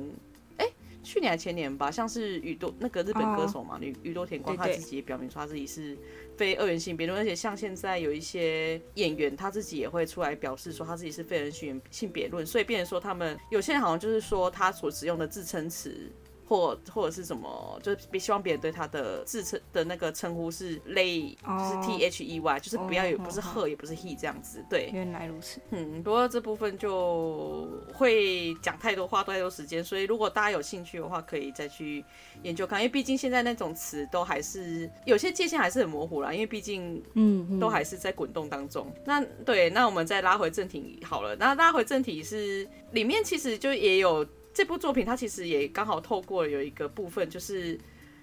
[0.58, 5.98] 哎、欸，去年还前年吧，像是宇多那个日本歌手嘛，宇宇多田光他自己也表明说他自己是
[6.38, 16.10] 非二元性别论，而且像现在有一些演员他自己也会出来表示说他自己是非人性性别论，所以变成说他们有些人好像就是说他所使用的自称词。
[16.48, 21.60] 或或者是什么，就是别希望别人对他的自称的那个称呼是 lay，、oh.
[21.60, 23.26] 就是 t h e y，就是不要有，oh.
[23.26, 24.64] 不是 her 也不是 he 这样子。
[24.70, 25.60] 对，原来如此。
[25.72, 32.06] 嗯，不过这部分就会讲太多，花太多时间，所以如果大家有兴趣的话，可以再去
[32.44, 38.86] 研究看，因为毕竟现在那种词都还是有些界限还是很模糊啦，因为毕竟嗯都还是在滚动当中。
[38.88, 41.36] 嗯嗯、那对，那我们再拉回正题好了。
[41.36, 44.24] 那拉回正题是里面其实就也有。
[44.56, 47.78] 这部作品它其实也刚好透过有一个部分，就是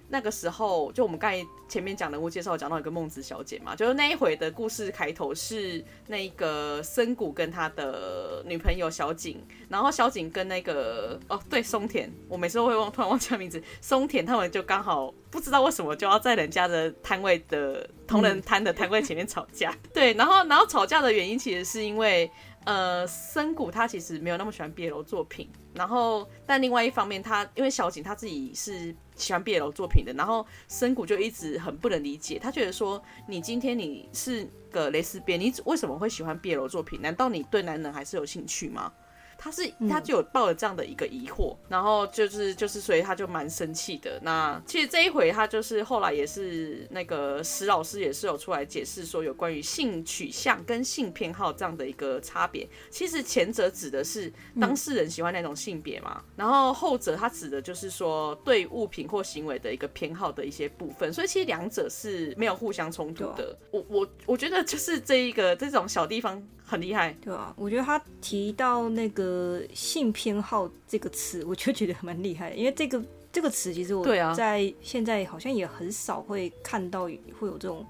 [0.09, 22.29] 那个时候，就我们刚才前面讲人物介绍讲到一个孟子小姐嘛，就是那一回的故事开头是那个森谷跟他的女朋友小景，然后小景跟那个哦对松田，我每次都会忘，突然忘记他名字，松田他们就刚好不知道为什么就要在人家的摊位的同仁摊的摊位前面吵架，嗯、 对，然后然后吵架的原因其实是因为。
[22.65, 37.01] 呃，森谷他其实没有那么喜欢 BL 作品，然后但另外一方面，他因为小景他自己是喜欢 BL 作品的，然后深谷就一直很不能理解，他觉得说，你今天你是个蕾丝边，你为什么会喜欢 BL 作品？
[37.01, 38.91] 难道你对男人还是有兴趣吗？
[39.43, 44.17] 他是他就有抱了这样的一个疑惑，嗯、然后就是就是所以他就蛮生气的。
[44.23, 52.65] 那其实这一回他就是后来也是那个石老师也是有出来解释说有关于性取向跟性偏好这样的一个差别。
[52.89, 61.11] 其实前者指的是当事人喜欢那种性别嘛，嗯、然后后者他指的就是说对物品或行为的一个偏好的一些部分。
[61.11, 63.57] 所以其实两者是没有互相冲突的。
[63.71, 66.41] 我我我觉得就是这一个这种小地方。
[66.73, 77.03] 很厉害，对啊，我觉得他提到那个性偏好这个词，我就觉得蛮厉害的，因为这个这个词其实我在现在好像也很少会看到
[77.39, 77.85] 会有这种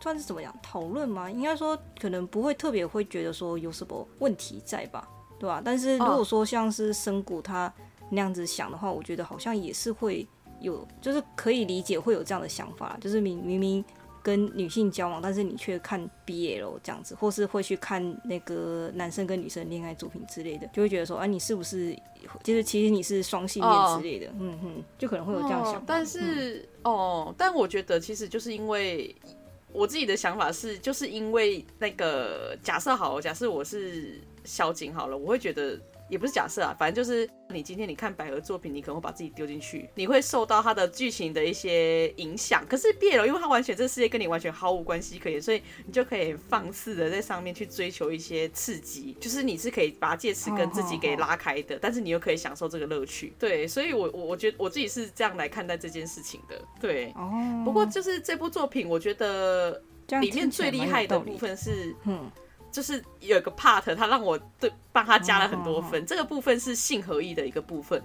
[0.00, 1.28] 算是怎么样讨论吗？
[1.28, 5.60] 应该说可能不会特别会觉得说有什么问题在吧，对吧？
[5.64, 7.72] 但是如果说像是深谷他
[8.10, 10.24] 那样子想的话，我觉得好像也是会
[10.60, 13.84] 有，就是可以理解会有这样的想法，就是明明明。
[14.30, 21.92] 跟女性交往，但是你却看 BL 这样子，或是会去看那个男生跟女生恋爱作品之类的，就会觉得说，啊，你是不是
[22.44, 24.26] 就是其实你是双性恋之类的？
[24.28, 25.82] 哦、嗯哼，就可能会有这样想、哦。
[25.84, 29.12] 但是、嗯、哦，但我觉得其实就是因为
[29.72, 35.76] 我自己的想法是，就是因为那个假设好，假设我是小景好了，我会觉得。
[36.10, 42.66] 也不是假设啊，反正就是你今天你看百合作品，你可能会把自己丢进去，你会受到它的剧情的一些影响。
[42.68, 53.32] 可是 BL，因为它完全这个世界跟你完全毫无关系可言，所以你就可以放肆的在上面去追求一些刺激，就是你是可以把戒尺跟自己给拉开的，但是你又可以享受这个乐趣。
[53.38, 56.60] 对，所以我我我觉得我自己是这样来看待这件事情的。
[56.80, 57.14] 对，
[57.64, 59.80] 不过就是这部作品，我觉得
[60.20, 62.30] 里面最厉害的部分是，嗯。
[62.70, 66.04] 就是有一个 part，他让我对帮他加了很多分。
[66.06, 68.02] 这个部分是性合意的一个部分。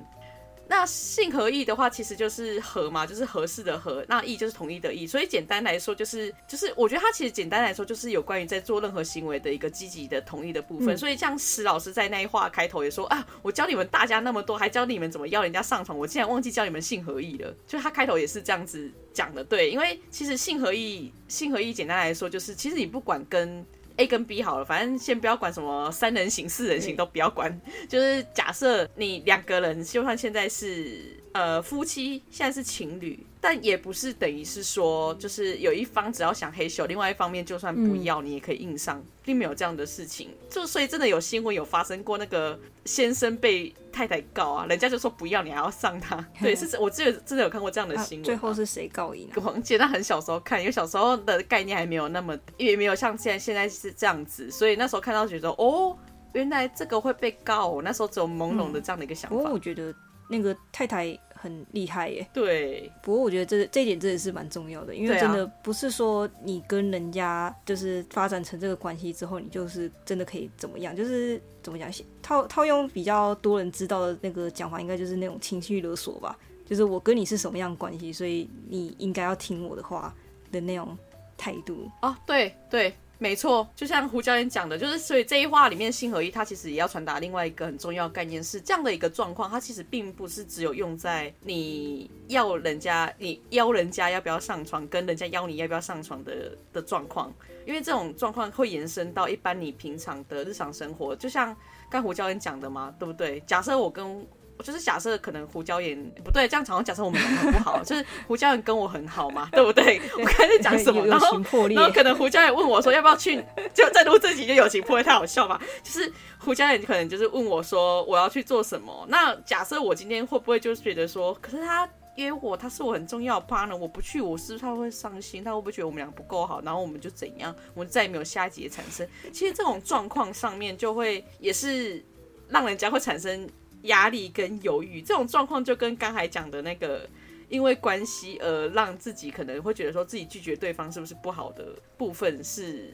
[0.67, 4.04] 那性合意的话，其实就是合嘛，就是合适的合。
[4.10, 5.06] 那意就是统一的意。
[5.06, 10.97] 所以简单来说，就是就是我觉得他其实简单来说，就是有关于在做任何行为的一个积极的同意的部分。
[10.97, 17.54] 所以像石老师在那一话开头也说啊，我教你们大家那么多，还教你们怎么邀人家上床，我竟然忘记教你们性合意了。
[17.67, 23.63] 就他开头也是这样子讲的，对，因为其实性合意，性合意简单来说就是，其实你不管跟
[23.97, 33.25] A 跟 B 好了，反正先不要管什么三人行、四人行都不要管，就是假设你两个人，就算现在是呃夫妻，现在是情侣。
[33.47, 40.31] 但也不是等于是说，就是有一方只要想嘿咻，另外一方面就算不要你也可以硬上，并没有这样的事情。
[40.49, 46.27] 就所以真的有新闻有发生过，那个先生被太太告啊，人家就说不要你还要上他。
[46.41, 48.23] 对，是我记得真的有看过这样的新闻。
[48.23, 49.29] 最后是谁告赢？
[49.43, 55.95] 王姐那很小时候看，因为小时候的概念还没有那么，因为没有像现在现在是这样子，所以那时候看到觉得哦，
[56.34, 57.67] 原来这个会被告。
[57.67, 59.51] 我那时候只有朦胧的这样的一个想法。
[59.51, 59.93] 我觉得
[60.27, 61.15] 那个太太。
[61.45, 62.91] 很厉害耶，对。
[63.03, 71.88] 不过我觉得这这一点真的是蛮重要的，因为真的不是说你跟人家就是发展成这个关系之后，你就是真的可以怎么样，就是怎么讲，
[72.23, 80.12] 套套用比较多人知道的那个讲法，应该就是那种情绪勒索吧，就是我跟你是什么样关系，所以你应该要听我的话
[80.51, 80.97] 的那种
[81.38, 81.89] 态度。
[82.01, 82.91] 哦，对对。
[83.17, 97.34] 没错，就像胡教练讲的，就是所以这一话里面性合意，它其实也要传达另外一个很重要概念，是这样的一个状况，它其实并不是只有用在你要人家你邀人家要不要上床，跟人家邀你要不要上床的的状况，
[97.65, 101.56] 因为这种状况会延伸到一般你平常的日常生活，就像
[101.89, 103.39] 刚胡教练讲的嘛，对不对？
[103.47, 104.28] 假设我跟
[104.63, 110.01] 就是假设可能胡椒盐不对，这样常常假设我们很不好，就是胡椒盐跟我很好嘛，对不对？
[110.17, 111.05] 我刚才讲什么？
[111.05, 111.37] 然后
[111.69, 115.61] 然后可能胡椒盐问我说要不要去，就再录这集就友情破裂，太好笑吧。
[115.83, 119.05] 就是胡椒盐可能就是问我说我要去做什么？
[119.09, 125.43] 那假设我今天会不会就是觉得说，可是他约我，他是我很重要的 partner，我不去，我是不是他会伤心？
[125.43, 126.61] 他会不会觉得我们俩不够好？
[126.61, 127.53] 然后我们就怎样？
[127.73, 129.05] 我们再也没有下一集的产生。
[129.33, 132.03] 其实这种状况上面就会也是
[132.47, 133.49] 让人家会产生。
[133.85, 137.07] 压力跟犹豫这种状况，就跟刚才讲的那个，
[137.49, 142.93] 因为关系而让自己可能会觉得说自己拒绝对方是不是不好的部分，是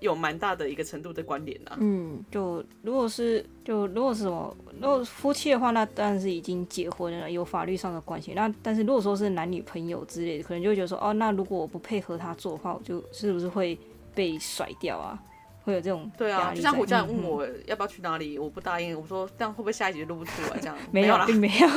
[0.00, 1.76] 有蛮大的一个程度的关联啊。
[1.80, 8.32] 嗯，就如果是就如果是什么，如果夫妻的话，那当然是已经结婚了，有法律上的关系。
[8.34, 13.78] 那但是如果说是男女朋友之类的，可能就会觉得说，哦，那如果我不配合他做的话，我就是不是会
[14.14, 15.22] 被甩掉啊？
[15.64, 19.00] 会有这种对啊，就像虎家人问我要不要去哪里，我不答应。
[19.00, 20.58] 我说这样会不会下一集就录不出来？
[20.60, 21.68] 这样 没有啦，并没有。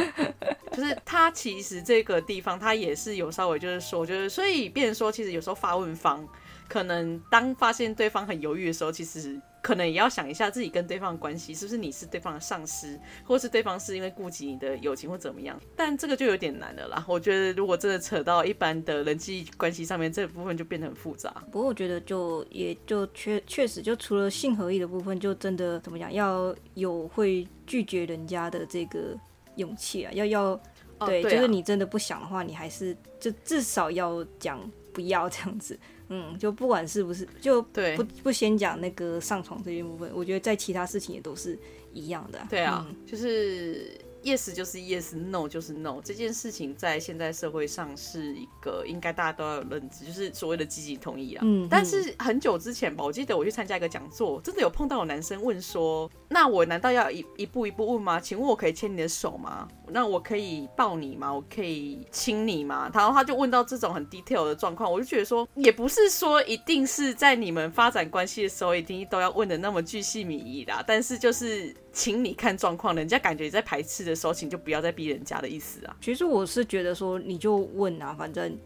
[0.72, 6.26] 就是他其实这个地方，他也是有稍微就是说，就是所以变成说，其实有时候发问方
[6.68, 9.40] 可能当发现对方很犹豫的时候，其实。
[9.62, 15.56] 可能也要想一下自己跟对方的关系，是不是你是对方的上司，或是对方是因为顾及你的友情或怎么样？
[15.76, 17.04] 但这个就有点难了啦。
[17.08, 21.30] 我觉得如果真的扯到一般的人际关系上面，这部分就变得很复杂。
[21.52, 29.16] 不过我觉得就也就确确实就除了性合意的部分，就真的怎么讲，要有会拒绝人家的这个
[29.54, 30.60] 勇气啊，要要
[31.06, 34.60] 对，哦就是你真的不想的话，你还是就至少要讲
[34.92, 35.78] 不要这样子。
[36.08, 41.58] 嗯，就不管是不是，就不对不先讲那个上床这一部分，我觉得在其他事情也都是
[41.92, 42.46] 一样的啊。
[42.50, 44.00] 对啊，嗯，就是。
[44.22, 46.00] Yes 就是 Yes，No 就是 No。
[46.02, 51.42] 这件事情在现在社会上是一个应该大家都要有认知，就是所谓的积极同意啊。
[51.44, 51.66] 嗯。
[51.70, 58.20] 但是很久之前吧，我记得我去参加一个讲座，真的有碰到有男生问说：“那我难道要一一步一步问吗？
[58.20, 59.68] 请问我可以牵你的手吗？
[59.88, 61.32] 那我可以抱你吗？
[61.32, 71.74] 我可以亲你吗？”然后他就问到这种很 detail 的状况，我就觉得说，也不是说一定是在你们发展关系的时候一定都要问的那么巨细靡遗啦，但是就是。
[71.92, 75.94] 请你看状况，人家感觉你在排斥的时候，请就不要再逼人家的意思啊。
[76.00, 78.58] 其实我是觉得说，你就问啊，反正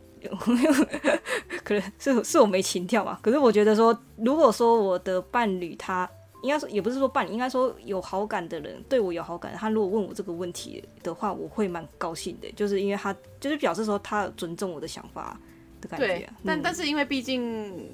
[1.64, 3.18] 可能是是我没情调嘛。
[3.20, 6.08] 可是我觉得说，如果说我的伴侣他
[6.42, 15.36] 应该说也不是说伴侣，应该说有好感的人对我有好感，他如果问我这个问题的话，我会蛮高兴的，就是因为他就是表示说他尊重我的想法
[15.80, 16.06] 的感觉。
[16.06, 17.90] 对，但、嗯、但是因为毕竟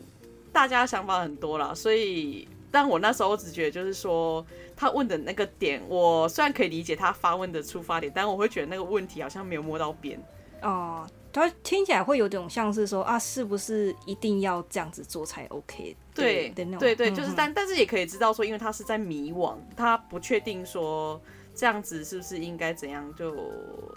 [0.53, 2.47] 大家想法很多啦，所以。
[2.73, 4.45] 但我那时候我只觉得，就是说
[4.75, 10.18] 他问的那个点，我虽然可以理解他发问的出发点，但我会觉得那个问题好像没有摸到边。
[10.62, 15.95] 哦，他听起来会有点像是说啊，是不是一定要这样子做才 OK？
[16.14, 21.20] 对对对对，就是但但是也可以知道说，因为他是在迷惘，他不确定说
[21.55, 23.35] 这样子是不是应该怎样就，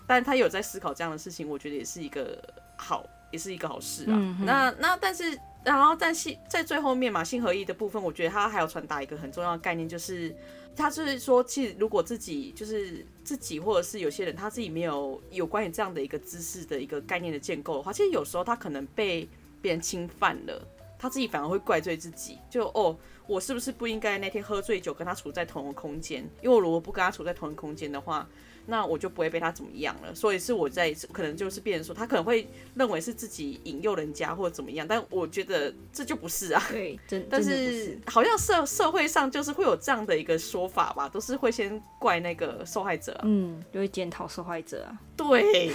[0.05, 2.37] 但他有在思考这样的事情，我觉得也是一个
[2.77, 4.13] 好，也是一个好事啊。
[4.17, 5.39] 嗯、那那但是。
[5.65, 10.33] 然后在性在最后面嘛，性合一的部分，我觉得他还要传达一个很重要的概念，就是
[10.75, 19.27] 他是说，其实如果自己就是自己，或者是有些人他自己没有有关于这样的一个知识的一个概念的建构的话，其实有时候他可能被
[19.61, 20.67] 别人侵犯了，
[20.99, 22.95] 他自己反而会怪罪自己，就哦，
[23.25, 26.21] 我是不是不应该那天喝醉酒跟他处在同一个空间？
[26.41, 28.27] 因为我如果不跟他处在同一个空间的话。
[28.67, 36.63] 那我就不会被他怎么样了，所以是我在可能就是别人说他可能会认为是自己引诱人家或者怎么样，但我觉得这就不是啊。
[36.69, 44.97] 对，真 但是，是好像社社会上就是会有这样的一个说法吧，都是会先怪那个受害者啊，嗯，就会检讨受害者啊。
[45.15, 45.71] 对，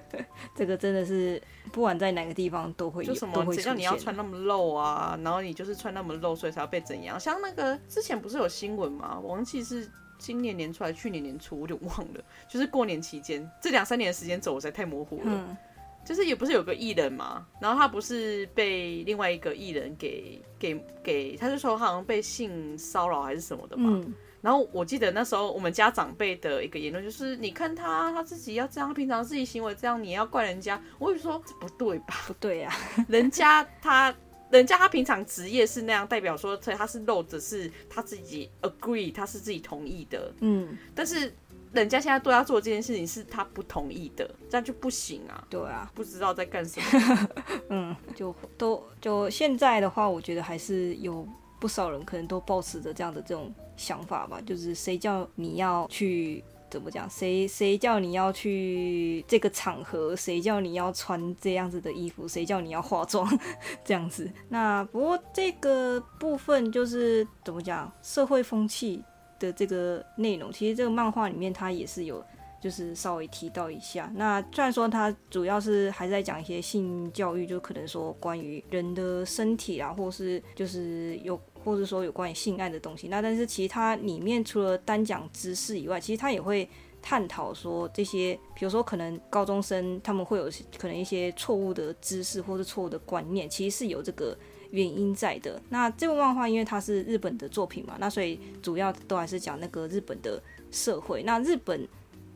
[0.54, 1.40] 这个真的是
[1.72, 7.18] 不管在哪个地方都会有，就什么只要你要穿那么露啊，然后你就是穿那么露，所以才要被怎样？
[7.18, 9.18] 像那个之前不是有新闻吗？
[9.18, 9.90] 王琦是。
[10.18, 12.24] 今年年初还是去年年初，我就忘了。
[12.48, 15.24] 就是过年期间，这两三年的时间走，实在太模糊了。
[15.26, 15.56] 嗯、
[16.04, 23.90] 就是也不是有个艺人嘛，然后他不是被另外一个艺人给给给，他就说他好像被性骚扰还是什么的嘛。
[23.92, 30.80] 嗯、然后我记得那时候我们家长辈的一个言论就是：你看他他自己要这样，平常自己行为这样，你要怪人家？
[30.98, 32.14] 我就说这不对吧？
[32.26, 34.14] 不对呀、啊， 人家他。
[34.54, 40.32] 人家他平常职业是那样，代表说他是露的是他自己 agree，他是自己同意的。
[40.42, 41.34] 嗯，但是
[41.72, 45.44] 人家现在对他做这件事情是他不同意的，这样就不行啊。
[45.50, 47.28] 对啊，不知道在干什么。
[47.68, 51.26] 嗯，就都就现在的话，我觉得还是有
[51.58, 56.44] 不少人可能都抱持着这样的这种想法吧，就是谁叫你要去。
[56.74, 57.08] 怎么讲？
[57.08, 60.16] 谁谁叫你要去这个场合？
[60.16, 62.26] 谁叫你要穿这样子的衣服？
[62.26, 63.24] 谁叫你要化妆？
[63.84, 64.28] 这样子。
[64.48, 67.88] 那不过这个部分就是怎么讲？
[68.02, 69.04] 社会风气
[69.38, 72.20] 的这个内容，其实这个漫画里面它也是有，
[72.60, 74.10] 就是稍微提到一下。
[74.16, 81.40] 那虽然说它主要是还在讲一些性教育，就可能说关于人的身体啊，或是就是有。
[81.64, 86.68] 或者说有关于性爱的东西，那但是其实它里面除了单讲知识以外，其实它也会
[87.00, 94.36] 探讨说这些，比如说可能高中生他们会有可能一些错误的知识或是错误的观念，其实是有这个
[94.70, 95.60] 原因在的。
[95.70, 101.22] 那这部漫画因为它是日本的作品嘛，那所以主要都还是讲那个日本的社会。
[101.22, 101.88] 那日本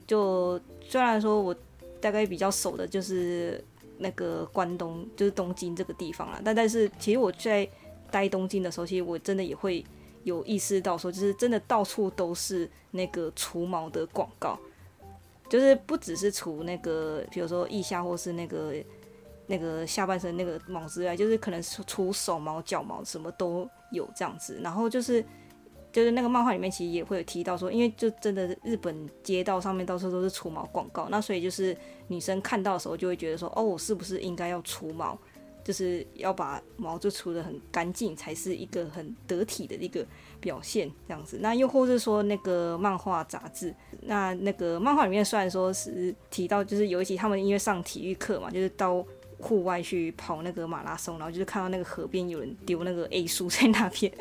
[0.07, 1.55] 就虽然说我
[2.01, 3.62] 大概比较熟的就是
[3.99, 7.68] 那个关东，就是东京这个地方啦，但但是其实我在。
[8.11, 9.84] 待东京的时候，其实我真的也会
[10.24, 14.59] 有意识到说，就是真的到处都是那个除毛的广告，
[15.48, 18.74] 就是不只是除那个，比如说腋下或是那个
[19.46, 24.59] 那个下半身那个毛之外，就是可能除手毛、脚毛什么都有这样子。
[24.62, 25.24] 然后就是
[25.90, 31.74] 就是那个漫画里面其实也会有提到说，因为就真的日本街道上面到处都是除毛广告，那所以就是
[32.09, 35.18] 女生看到的时候就会觉得说，哦，我是不是应该要除毛？
[35.64, 40.04] 就是要把毛就除得很干净，才是一个很得体的一个
[40.40, 41.38] 表现，这样子。
[41.40, 49.04] 那又或是说那个漫画杂志，那那个漫画里面虽然说是提到，就是有一集他们因为上体育课嘛，就是到
[49.38, 54.12] 户外去跑那个马拉松，然后就是看到那个河边有人丢那个 A 书在那边。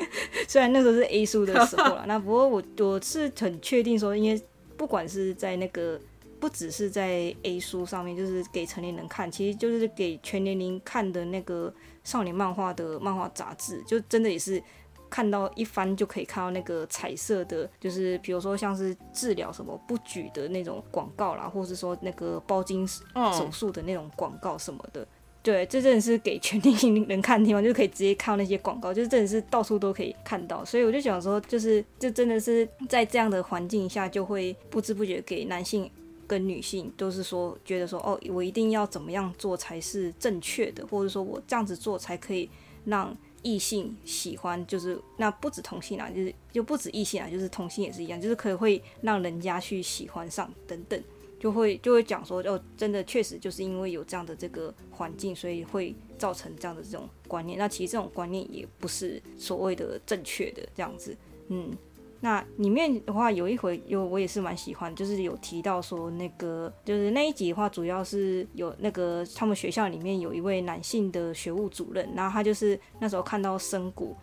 [0.46, 4.42] 虽然那时候是 A 书的时候了，那不过我我是很确定说，因为
[4.76, 5.98] 不管是在那个。
[6.40, 11.72] 不只是在 A 书上面，就是给成年人看，其实就是给全年龄看的那个
[12.04, 14.62] 少年漫画的漫画杂志，就真的也是
[15.10, 25.06] 看到一翻就可以看到那个彩色的，就是比如说像是治疗什么不举的那种广告啦，或是说那个包茎手术的那种广告什么的。
[25.40, 30.62] 对，这真的是给全年龄人看的地方，就可以直接看到那些广告，就是真的是到处都可以看到。
[30.64, 35.90] 所以我就想说，就是就真的是在这样的环境下，就会不知不觉给男性。
[36.28, 42.48] 跟女性都是说，觉得说哦，我一定要怎么样做才是正确的，或者说我这样子做才可以
[42.84, 51.02] 让异性喜欢，就是那不止同性啊，就是就不止异性啊，就是同性也是一样，就是可以会让人家去喜欢上等等。
[51.40, 57.56] 就会就会讲说，哦，真的确实就是因为有这样的这个环境，所以会造成这样的这种观念。
[57.56, 61.16] 那其实这种观念也不是所谓的正确的这样子，
[61.48, 61.76] 嗯。
[62.20, 74.16] 那里面的话有一回有我也是蛮喜欢，就是有提到说那个就是那一集的话，主要是有那个他们学校里面有一位男性的学务主任，然后他就是那时候看到深谷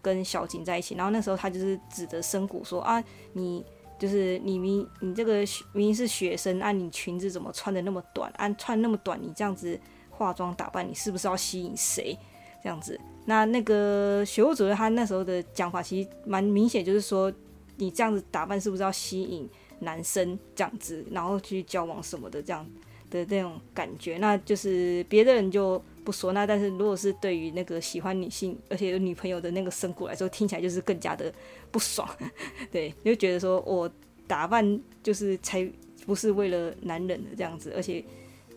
[0.00, 3.64] 跟小景在一起，然后那时候他就是指着深谷说啊，你
[3.98, 5.38] 就是你明你这个
[5.72, 8.32] 明明是学生，啊，你裙子怎么穿的那么短？
[8.36, 9.78] 啊，穿那么短，你这样子
[10.08, 12.16] 化妆打扮，你是不是要吸引谁？
[12.62, 12.98] 这样子？
[13.26, 17.32] 那那个学务主任他那时候的讲法其实蛮明显，就是说
[17.76, 19.48] 你这样子打扮是不是要吸引
[19.80, 22.66] 男生这样子，然后去交往什么的这样
[23.10, 24.16] 的那种感觉。
[24.18, 31.32] 那就是别的人就不说，那但是如果是对于那个喜欢女性而且有女朋友的那个生骨来说，听起来就是更加的
[31.70, 32.08] 不爽。
[32.72, 33.88] 对，就觉得说我
[34.26, 35.70] 打扮就是才
[36.06, 38.02] 不是为了男人的这样子，而且。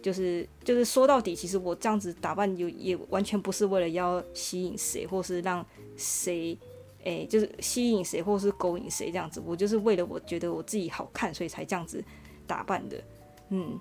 [0.03, 6.55] 就是就是说到底，其实我这样子打扮有也完全不是为了要吸引谁，或是让谁，
[7.05, 9.41] 诶，就是吸引谁，或是勾引谁这样子。
[9.45, 12.03] 我就是为了我觉得我自己好看，所以才这样子
[12.45, 13.01] 打扮的。
[13.47, 13.79] 嗯，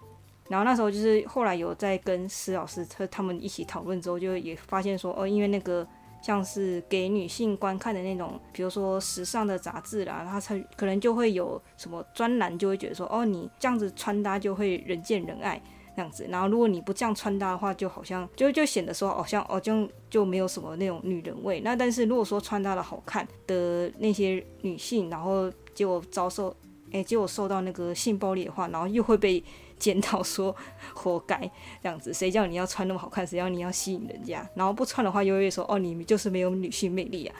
[0.49, 5.85] 然后那时候就是后来有在跟施老师他他们一起讨论之后，就也发现说，哦，因为那个
[6.23, 15.61] 像是给女性观看的那种，比如说时尚的杂志啦，他才可能就会有什么专栏，就会觉得说，哦，你这样子穿搭就会人见人爱。
[15.95, 21.61] 这样子，然后如果你不这样穿搭的话，就好像就就显得说好像哦，就就没有什么那种女人味。
[21.61, 26.55] 那但是如果说穿搭的好看的那些女性，然后结果遭受，
[26.93, 29.43] 哎，结果受到那个性暴力的话，然后又会被
[29.79, 30.55] 检讨说
[30.95, 31.39] 活该
[31.83, 32.13] 这样子。
[32.13, 33.27] 谁叫你要穿那么好看？
[33.27, 34.49] 谁叫你要吸引人家？
[34.55, 37.37] 然后不穿的话，又会说哦，你就是没有女性魅力啊，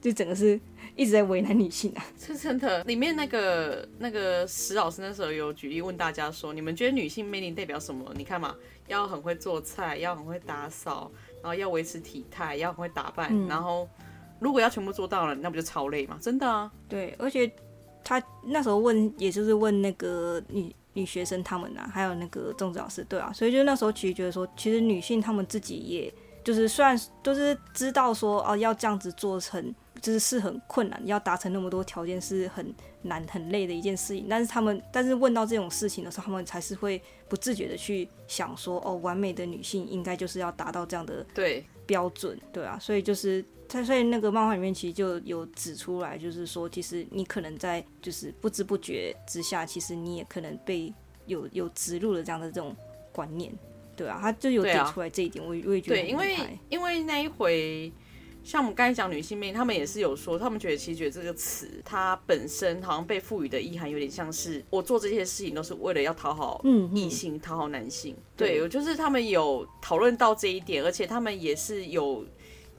[0.00, 0.60] 就整个是。
[0.98, 2.82] 一直在为难女性啊，是真的。
[2.82, 8.12] 里面那个那个石老师那时候有举例问大家说，你们觉得女性魅力代表什么？
[8.16, 8.52] 你看嘛，
[8.88, 11.08] 要很会做菜，要很会打扫，
[11.40, 13.28] 然后要维持体态，要很会打扮。
[13.30, 13.88] 嗯、然后
[14.40, 16.18] 如果要全部做到了，那不就超累吗？
[16.20, 16.68] 真的啊。
[16.88, 17.48] 对，而且
[18.02, 23.32] 他那时候问，也就是问那个女女学生他们啊，还有那个政治老师，对啊。
[23.32, 29.72] 所以就那时候其实觉得说，其实女性她们自己也就是虽然就是知道说哦，要这样子做成。
[30.00, 34.26] 就是是很困难，要达成那么多条件是很难很累的一件事情。
[34.28, 42.78] 但是他们，但是问到这种事情的时候，他们才是会不自觉的去想说，哦，完美的女性应该就是要达到这样的对标准，对，对啊。
[42.80, 50.92] 所以就是在，所以那个漫画里面其实就有指出来，就是说，其实你可能在就是不知不觉之下，其实你也可能被
[51.26, 52.74] 有有植入了这样的这种
[53.12, 53.52] 观念，
[53.96, 54.18] 对啊。
[54.20, 56.36] 他就有点出来这一点，我、啊、我也觉得对，因为
[56.68, 57.92] 因为那一回。
[58.48, 68.16] 像我们刚才讲女性魅力，他们也是有说，他们觉得其实觉得这个词它本身好像被赋予的意涵有点像是我做这些事情都是为了要讨好异性、讨、嗯、好男性。
[68.38, 72.24] 对，对就是他们有讨论到这一点，而且他们也是有，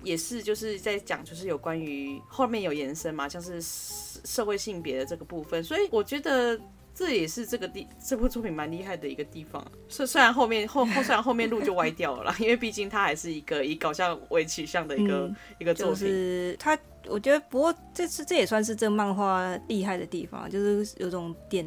[0.02, 5.64] 也是就是在讲，就是有关于后面有延伸嘛，像是社会性别的这个部分。
[5.64, 6.60] 所以我觉得。
[7.00, 15.96] 这也是这个地这部作品蛮厉害的一个地方，虽虽然后面后后虽然后面路就歪掉了啦， 因为毕竟它还是一个以搞笑为取向的一个、嗯、一个作品。
[15.96, 16.78] 就是它，
[17.08, 21.66] 我觉得不过这次这也算是这漫画厉害的地方，就是有种点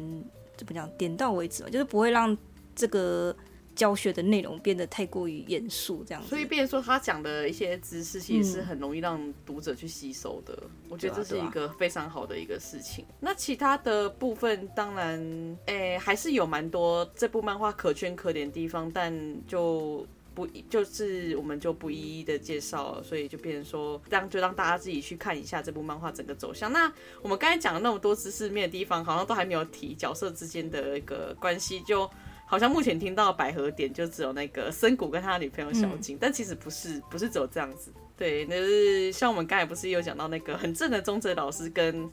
[0.55, 2.37] 怎么讲点到为止嘛，就是不会让
[2.75, 3.35] 这个。
[3.75, 10.57] 教学的内容变得太过于严肃，这样子，所以变成说他讲的一些知识，其实是很容易让读者去吸收的。
[10.61, 13.03] 嗯、我觉得这是一个非常好的一个事情。
[13.05, 15.19] 啊啊、那其他的部分，当然，
[15.65, 19.11] 诶、欸，还是有蛮多这部漫画可圈可点的地方，但
[19.47, 20.05] 就
[20.35, 26.71] 不就是我们就不一一的介绍了，所以就变成说让就让大家自己去看一下这部漫画整个走向。
[26.71, 32.07] 那我们刚才讲了那么多知识面的地方，好像都还没有提角色之间的一个关系，就。
[32.53, 37.91] 好像目前听到百合点就只有那个森谷跟他女朋友小金，嗯、但其实不是，不是只有这样子。
[38.15, 42.07] 对，那就是像我们刚才不是有讲到那个很正的中泽老师跟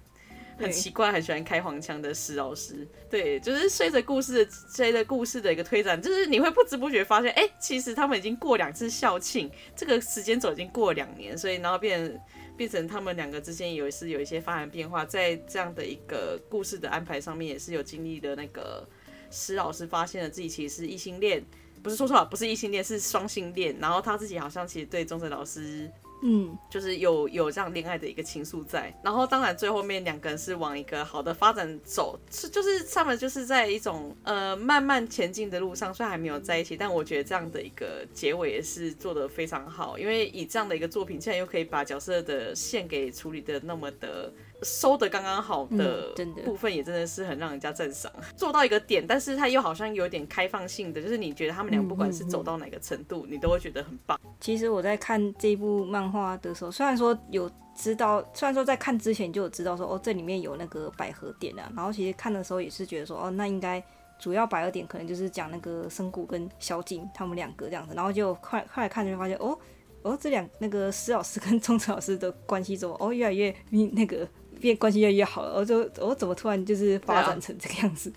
[0.57, 2.89] 很奇怪很喜欢开黄腔的石老师。
[3.11, 12.19] 对，就是随着故事随着故事的一个推展，就是你会不知不觉发现，哎、欸，其实他们已经过两次校庆，这个时间轴已经过了两年，所以然后变
[12.57, 18.89] 变成他们两个之间有是有一些发展变化，在这样的一个故事的安排上面也是有经历的那个。
[19.31, 21.43] 施老师发现了自己其实是异性恋，
[21.83, 23.77] 不是说错了，不是异性恋，是双性恋。
[23.81, 25.91] 然后他自己好像其实对钟泽老师，
[26.23, 28.93] 嗯，就是有有这样恋爱的一个情愫在。
[29.03, 39.99] 然后当然最后面两个人是往一个好的发展走，是就是他们就是在一种呃慢慢前进的路上，虽然还没有在一起，但我觉得这样的一个结尾也是做得非常好。
[39.99, 44.33] 因为以这样的一个作品，竟然又可以把角色的线给处理得那么的。
[44.63, 46.13] 收的刚刚好的
[46.45, 54.21] 部分也真的是很让人家赞赏，做到一个点，但是他又好像有点开放性的，就是你觉得他们俩不管是走到哪个程度，你都会觉得很棒。
[54.41, 63.83] 其实我在看这部漫画的时候，虽然说有知道，虽然说在看之前就有知道说哦，这里面有那个百合点啊，然后其实看的时候也是觉得说哦，那应该
[64.19, 69.59] 主要百合点可能就是讲那个生谷跟小景他们两个这样子，然后就快快来看就会发现哦
[70.03, 74.29] 哦，这两那个施老师跟中子老师的关系怎么哦越来越那个。
[74.61, 78.13] 变关系越来越好了，我就我怎么突然就是发展成这个样子？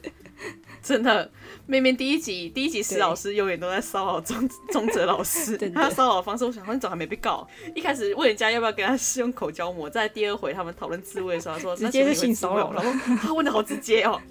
[0.83, 1.31] 真的，
[1.65, 7.47] 明明第一集第一集史老师永远都在骚扰中中哲老师， 他骚扰的方式，我想说你怎么还没被告？
[7.73, 14.21] 一开始问人家要不要跟他使用口交膜，在第二回他们讨论自慰的时候，他说直接是性骚扰，然 后他问的好直接哦。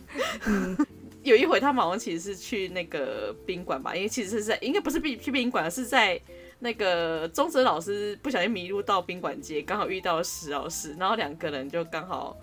[0.44, 0.76] 嗯，
[1.22, 6.20] 有一回他们好像其实是去那个宾馆吧，因为其实是在应该不是去去宾馆，而是在。
[6.62, 12.36] 那个中泽老师不小心迷路到宾馆街，刚好遇到了石老师，然后两个人就刚好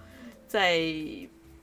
[0.45, 0.77] 在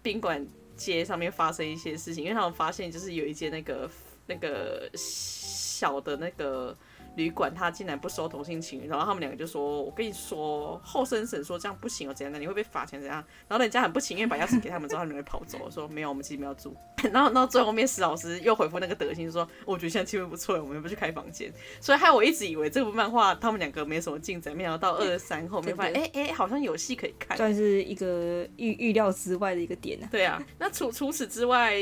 [0.02, 0.44] 宾馆
[0.74, 3.90] 街上面发生一些事情，因为他们发现就是有一间那个
[4.26, 6.76] 那个小的那个。
[7.16, 13.16] 旅馆他竟然不收同性情侣，然后他们两个就说：“我跟你说，后生审说这样不行哦，怎样的你会被罚钱怎样？”
[13.48, 16.76] 然后人家很不情愿把钥匙给他们之后，他们就会跑走了，说：“没有，我们其实没有住。
[17.12, 21.50] ”然后，然后最后面史老师又回复那个德行说：“我觉得现在气氛不错，我们要不去开房间。”
[21.80, 30.12] 所以害我一直以为这部漫画他们两个没什么进展，没想到到二三后面发现，哎哎，好像有戏可以看，算是一个预预料之外的一个点呢、啊。
[30.12, 31.74] 对啊，那除除此之外，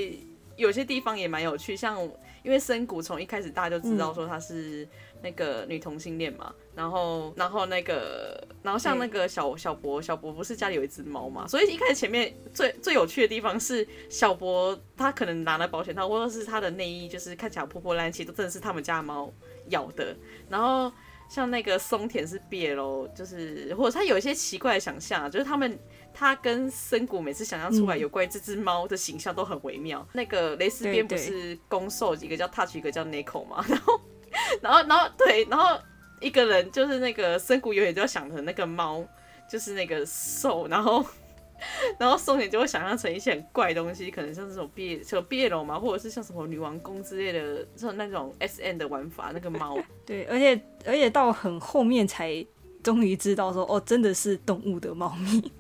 [0.57, 2.01] 有些地方也蛮有趣，像
[2.45, 4.87] 因为深谷从一开始大家就知道说他是。
[5.25, 19.33] 那个女同性恋嘛，然后，然后那个，然后像那个小小博，小博不是家里有一只猫嘛，所以一开始前面最最有趣的地方是小博他可能拿了保险套，或者是他的内衣就是看起来破破烂烂，其实都真的是他们家的猫
[19.71, 20.15] 咬的。
[20.51, 20.93] 然后
[21.27, 25.79] 像那个松田是 BL，就是或者他有一些奇怪的想象，就是他们
[26.13, 30.01] 他跟森谷每次想象出来有关于这只猫的形象都很微妙。
[30.01, 33.99] 嗯、那个蕾丝边不是攻受一个叫 Touch，一个叫 Nico 嘛，然后。
[34.61, 35.79] 然后，然后对，然后
[36.21, 39.05] 一个人就是那个深谷永远就要想成那个猫，
[39.49, 41.05] 就是那个兽，然后，
[41.99, 49.79] 然后松田就会想象成一些很怪的东西，可能像这种毕业，像毕业楼嘛，或者是像什么女王宫之类的这种那种 S N 的玩法，那个猫。
[50.07, 52.45] 对，而且而且到很后面才
[52.83, 55.53] 终于知道说，哦，真的是动物的猫咪。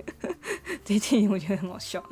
[0.84, 2.02] 这电影我觉得很好笑。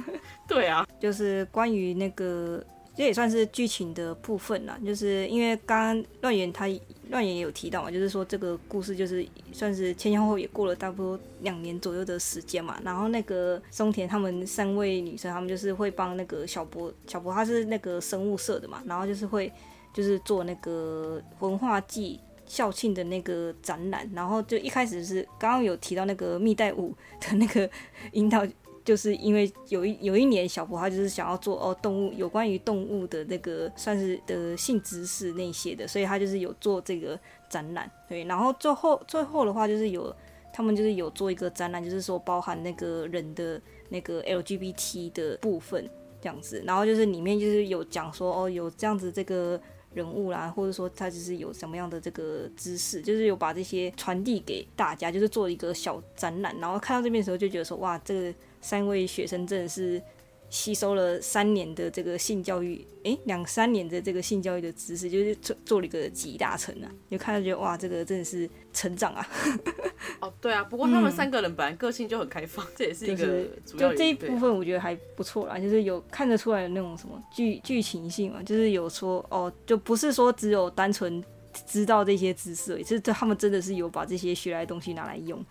[0.49, 2.65] 对啊，就是关于那个。
[2.95, 6.67] 这也算是剧情的部分啦，就是因为刚刚乱言他
[7.09, 19.51] 乱言也有提到嘛，就是说这个故事就是算是前前后后也过了差不多两年左右的时间嘛，然后那个松田他们三位女生，他们就是会帮那个小博，小博他是那个生物社的嘛，然后就是会
[19.95, 27.69] 就是做那个文化祭校庆的那个展览，然后就一开始是刚刚有提到那个蜜袋鼯的那个
[28.13, 28.47] 引导。
[28.85, 37.19] 就是因为有一有一年小博他就是想要做哦动物有关于动物的那个算是的性知识那些的，所以他就是有做这个
[37.49, 40.13] 展览，对，然后最后最后的话就是有
[40.53, 45.89] 他们就是有做一个展览，就是说包含那个人的那个 LGBT 的部分
[46.21, 49.61] 这样子，然后就是里面就是有讲说哦有这样子这个
[49.95, 58.35] 人物啦，或者说他就是有什么样的这个知识，就是有把这些传递给大家，就是做一个小展览，然后看到这边的时候就觉得说哇这个。
[58.63, 60.01] 三位学生真的是
[60.49, 66.89] 吸收了三年的这个性教育，诶，两三年的这个性教育的知识，就是做做了一个集大成啊！
[67.11, 69.27] 就看到觉得哇，这个真的是成长啊！
[70.21, 73.27] 哦，对啊，不过他们三个人本来个性就很开放，嗯、这也是一个
[73.65, 73.91] 主要。
[73.91, 81.25] 就这一部分我觉得还不错啦，就是有看得出来的那种什么剧剧情性嘛，就是有说哦，就不是说只有单纯
[81.67, 85.43] 知道这些知识而已，就是他们真的是有把这些学来的东西拿来用。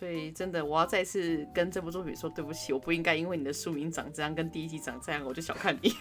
[0.00, 5.92] 所以真的，我要再次跟这部作品说对不起，我不应该因为你的书名长这样，跟第一集长这样，我就小看你。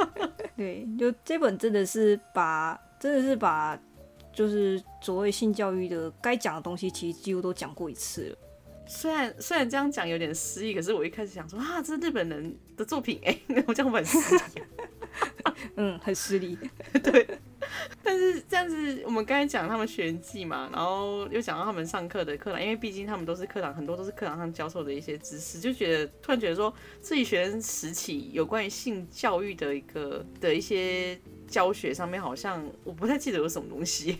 [0.56, 3.78] 对，就这本真的是把，真的是把，
[4.32, 8.36] 就是所谓性教育的该讲的东西，其实几乎都讲过一次了。
[8.86, 13.38] 虽然虽然这样讲有点失意，可是我一开始想说啊，这是日本人的作品哎，
[13.68, 14.62] 我这样很失礼。
[15.76, 16.58] 嗯，很失礼。
[17.02, 17.28] 对。
[18.02, 34.18] 但是这样子，我们刚才讲他们学技嘛，然后又讲到他们上课的课堂，因为毕竟他们都是课堂，很多都是课堂上教授的一些知识，就觉得突然觉得说自己学生时期有关于性教育的一个的一些教学上面，好像我不太记得有什么东西，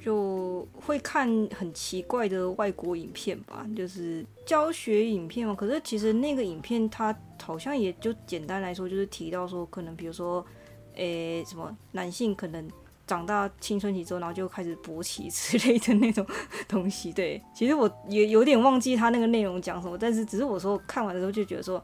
[0.00, 5.54] 就会看很奇怪的外国影片吧，就是教学影片嘛。
[5.54, 10.46] 可是其实那个影片它好像也就简单来说，就是提到说可能比如说，
[10.94, 12.68] 诶什么男性可能。
[13.06, 16.26] 长大青春期之后，然后就开始勃起之类的那种
[16.66, 17.12] 东西。
[17.12, 21.82] 对，其实我也有点忘记他那个内容讲什么，但是只是我说看完的时候就觉得说，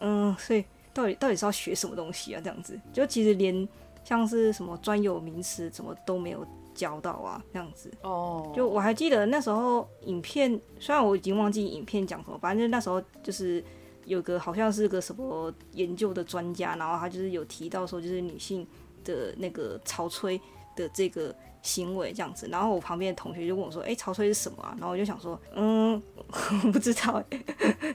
[0.00, 2.40] 嗯，所以到底到底是要学什么东西啊？
[2.42, 3.68] 这样子，就其实连
[4.04, 7.90] 像是什么专有名词什么都没有教到啊，这样子。
[8.02, 13.64] 哦，就我还记得那时候影片，虽然我已经忘记影片讲什么，反正那时候就是。
[14.04, 18.66] 有个好像是个什么研究的专家，然后他就是有提到说，就是女性
[19.04, 20.40] 的那个潮吹
[20.78, 22.48] 的这个行为这样子。
[22.50, 26.00] 然后我旁边的同学就问我说：“哎、欸，潮吹是什么啊？”然后我就想说：“嗯，
[26.64, 27.22] 我不知道。”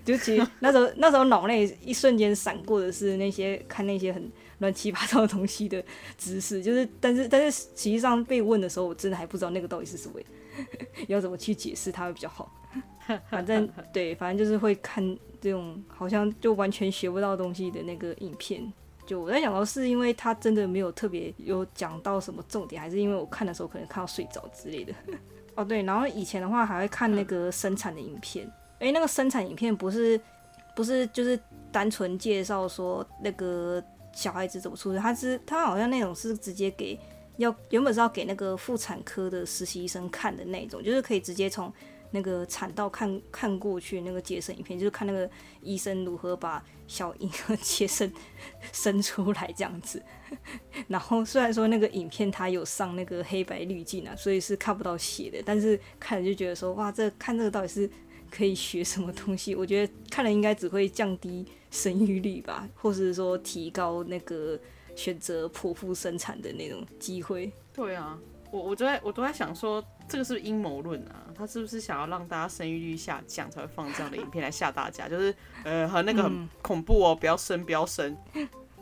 [0.03, 4.29] 就其实那时候那时候脑内一瞬间闪过的是那些看那些很
[4.59, 5.83] 乱七八糟的东西的
[6.17, 10.19] 知识，就是但是但是实际上被问的时候，我真的还不知道那个到底是什么，
[11.07, 12.51] 要怎么去解释它会比较好。
[13.29, 15.17] 反正 对，反正就是会看。
[15.43, 18.63] 这种好像就完全学不到东西的那个影片，
[19.05, 24.93] 就我在想到是因为他真的没有特别有讲到什么重点，还是因为我看的时候可能看到睡着之类的。
[25.55, 28.49] 哦，对，然后以前的话还会看那个生产的影片，
[28.79, 30.19] 诶，那个生产影片不是
[30.75, 31.39] 不是就是
[31.71, 33.83] 单纯介绍说那个
[34.13, 36.99] 小孩子怎么出生，他是他好像那种是直接给
[37.37, 41.71] 要原本是要给那个妇产科的实习医生看的那种，就是可以直接从。
[42.13, 45.29] 那个产道看 看过去那个接生影片，就是看那个
[45.61, 48.09] 医生如何把小婴儿接生
[48.71, 50.01] 生出来这样子。
[50.87, 57.89] 然后虽然说那个影片它有上那个黑白滤镜啊，所以是看不到血的，但是看了就觉得说哇，这看这个到底是
[58.31, 59.55] 可以学什么东西？
[59.55, 64.59] 我觉得看了应该只会降低生育率吧，或是说提高那个
[64.95, 67.51] 选择剖腹生产的那种机会。
[67.73, 68.19] 对啊。
[68.51, 71.25] 我我都在我都在想说，这个是不是阴谋论啊？
[71.35, 75.07] 他是不是想要让大家生育率下降，才会放这样的影片来吓大家？
[75.09, 75.33] 就是
[75.63, 78.15] 呃，和那个很恐怖哦，不要生，不要生。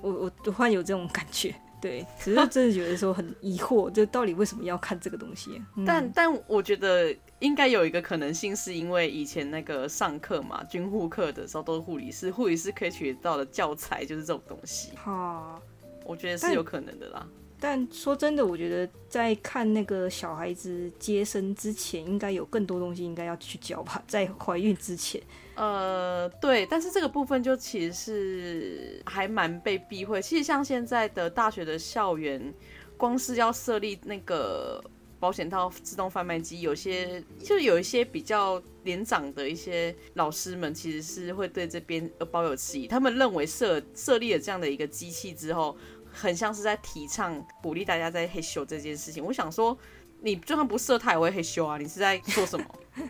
[0.02, 5.62] 我我突然有这种感觉，对，只是真的觉得说很疑惑，就到底为什么要看这个东西？
[5.78, 14.92] 嗯、但但我觉得应该有一个可能性，是因为以前那个上课嘛，军护课的时候都是护理师，护理师可以学到的教材就是这种东西。
[14.96, 15.62] 哈，
[16.04, 17.28] 我觉得是有可能的啦。
[17.64, 25.22] 但说真的，我觉得在看那个小孩子接生之前，应该有更多东西应该要去教吧，在怀孕之前。
[25.54, 30.20] 呃，对，但是这个部分就其实是还蛮被避讳。
[30.20, 32.52] 其实像现在的大学的校园，
[32.98, 34.84] 光是要设立那个
[35.20, 42.88] 保险套自动贩卖机，有些就有一些比较年长的一些老师们，其实是会对这边抱有质疑。
[42.88, 45.78] 他们认为设设立了这样的一个机器之后。
[46.12, 49.24] 很像是在提倡鼓励大家在嘿咻这件事情。
[49.24, 49.78] 我想说，
[50.22, 51.78] 你就算不射，他也会嘿咻啊。
[51.78, 52.66] 你是在做什么？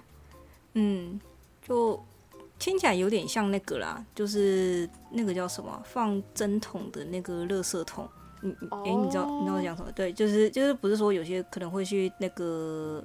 [0.73, 1.19] 嗯，
[1.61, 2.01] 就
[2.57, 8.07] 听起来有点像那个啦，就是那个叫什么放针筒的那个垃圾桶。
[8.41, 9.91] 你，哎、欸，你知道你知道我讲什么？
[9.91, 13.03] 对，就是就是不是说有些可能会去那个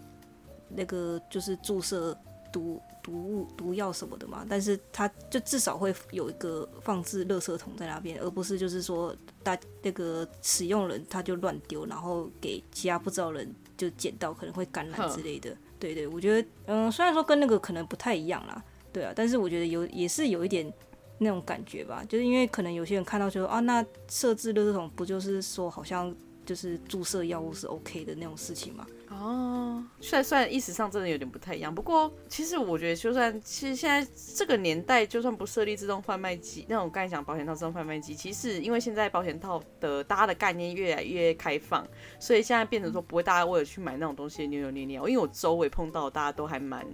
[0.69, 2.17] 那个就是注射
[2.53, 2.81] 毒。
[3.07, 15.57] 毒物、毒药什么的嘛，但是它就至少会有一个放置垃圾桶在那边，而不是就是说大那个使用人他就乱丢，然后给其他不知道人就捡到，可能会感染之类的。
[15.79, 18.61] 对对，我觉得嗯，虽然说跟那个可能不太一样啦，
[18.93, 20.73] 对啊，但是我觉得有也是有一点
[21.19, 26.13] 那种感觉吧，就是因为可能有些人看到就说啊，那设置垃圾桶不就是说好像
[26.47, 28.87] 就是注射药物是 OK 的那种事情嘛？
[29.11, 41.87] 哦，虽然虽然意识上真的有点不太一样，不过其实我觉得，就算其实现在这个年代，就算不设立自动贩卖机，那种刚才讲保险套自动贩卖机，其实因为现在保险套的大家的概念越来越开放，
[42.19, 44.97] 所以现在变成说不会大家为了去买那种东西扭扭捏捏。
[44.97, 46.87] 因为我周围碰到大家都还蛮。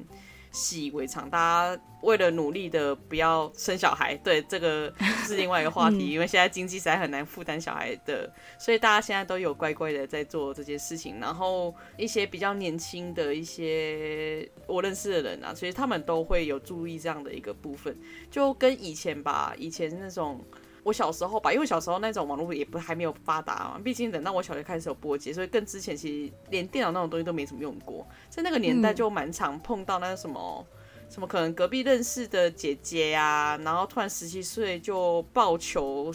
[0.52, 4.92] 习以为常，大家为了努力的不要生小孩，对，这个
[5.26, 5.96] 是另外一个话题。
[5.96, 11.18] 嗯、因为现在经济实在很难负担小孩的，所以大家现在都有乖乖的在做这件事情。
[11.18, 17.96] 然后一些比较年轻的一些我认识的人啊，所以他们都会有注意这样的一个部分，
[18.30, 20.44] 就跟以前吧，以前那种。
[20.84, 36.12] 我小时候吧，因为小时候那种网络也不还没有发达嘛，毕竟等到我小学开始有波接，所以更之前其实连电脑那种东西都没怎么用过，在那个年代就蛮常碰到那个什么、嗯、什么可能隔壁认识的姐姐呀、啊，然后突然十七岁就抱求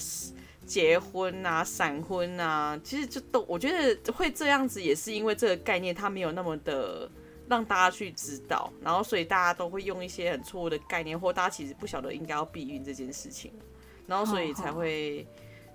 [0.65, 7.09] 结婚啊、闪婚啊，其实就都我觉得会这样子，也是因为这个概念它没有那么的
[7.47, 13.53] 让大家去知道，然后所以大家都会用一些很错误的概念，或大家其实不晓得应该要避孕这件事情。
[14.07, 15.27] 然后，所以才会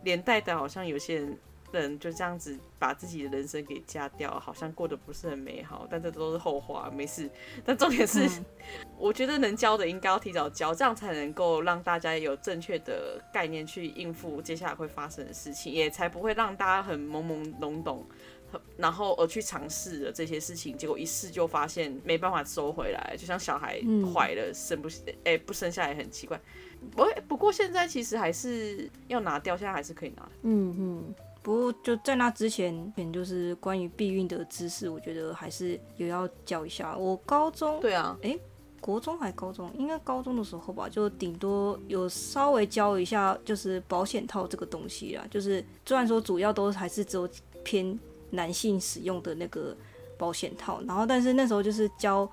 [0.02, 1.38] 连带的，好像有些人
[1.70, 5.86] 人就这样子把自己的人生给嫁掉，好像过得不是很美好。
[5.90, 7.30] 但这都是后话，没事。
[7.64, 8.44] 但重点是，嗯、
[8.98, 18.06] 我觉得能教的应该要提早教，这样才能够让大家有正确的概念去应付接下来会发生的事情，也才不会让大家很懵懵懂懂、
[18.76, 23.80] 然后而去尝试了这些事情，结果一试就发现没办法收回来，就像小孩
[24.12, 24.88] 坏了生不
[25.24, 26.40] 哎、嗯、不生下来很奇怪。
[26.90, 30.28] 不不过现在其实还是要拿掉，现在还是可以拿。
[30.42, 31.14] 嗯嗯。
[31.44, 36.96] 不过就在那之前，就是关于避孕的知识，我觉得还是有要教一下。
[36.96, 38.38] 我高中对啊，哎，
[38.80, 45.26] 国中还高中，应该高中的时候吧，就顶多有稍微教一下，就是保险套这个东西啦。
[45.28, 47.28] 就是虽然说主要都还是只有
[47.64, 47.98] 偏
[48.32, 49.74] 男性使用的那个
[50.18, 52.30] 保险套，然后但是那时候就是教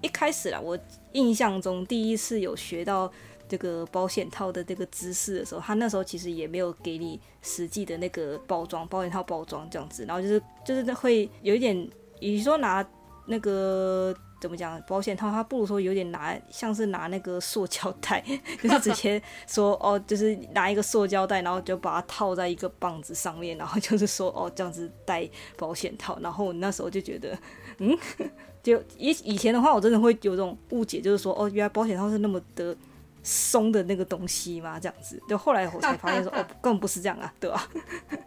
[0.00, 0.78] 一开始啦，我
[1.12, 3.12] 印象中第一次有学到。
[3.50, 11.90] 这个保险套的这个姿势的时候，他那时候其实也没有给你实际的那个包装，保险套包装这样子，然后就是就是会有一点，
[12.20, 12.86] 你说拿
[13.26, 18.22] 那个怎么讲保险套，他不如说有点拿像是拿那个塑胶袋，
[18.62, 27.36] 就是直接说哦，就是拿一个塑胶袋，然后就把它套在一个棒子上面，然后就是说哦这样子戴保险套，然后我那时候就觉得，
[27.78, 27.96] 嗯，
[28.62, 32.76] 就以以前的话，我真的会有这种误解，就是说哦，原来保险套是那么的。
[33.24, 37.68] 松的那个东西嘛，这样子，就后来我才发现说， 哦，根本不是这样啊，对吧？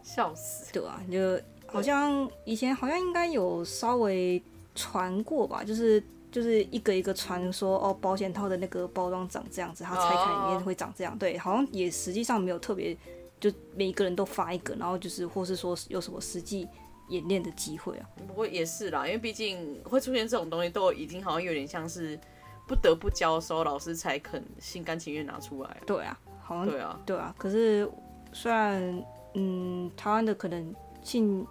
[0.00, 1.00] 笑死，对啊？
[1.10, 4.40] 就好像以前好像应该有稍微
[4.74, 12.96] 传过吧，就是就是一个一个传说，哦，保险套的那个包装长这样子，它拆开里面会长这样，对，好像也实际上没有特别，
[13.40, 16.68] 就每一个人都发一个，然后就是或是说有什么实际
[17.08, 18.08] 演练的机会啊？
[18.26, 22.18] 不过也是啦，因为毕竟会出现这种东西，都已经好像有点像是。
[22.64, 25.76] 不得不教的时候，老师才肯心甘情愿拿出来。
[25.84, 27.34] 对啊，好像对啊，对啊。
[27.36, 27.86] 可是
[28.32, 29.04] 虽然，
[29.34, 31.44] 嗯，台湾的可能性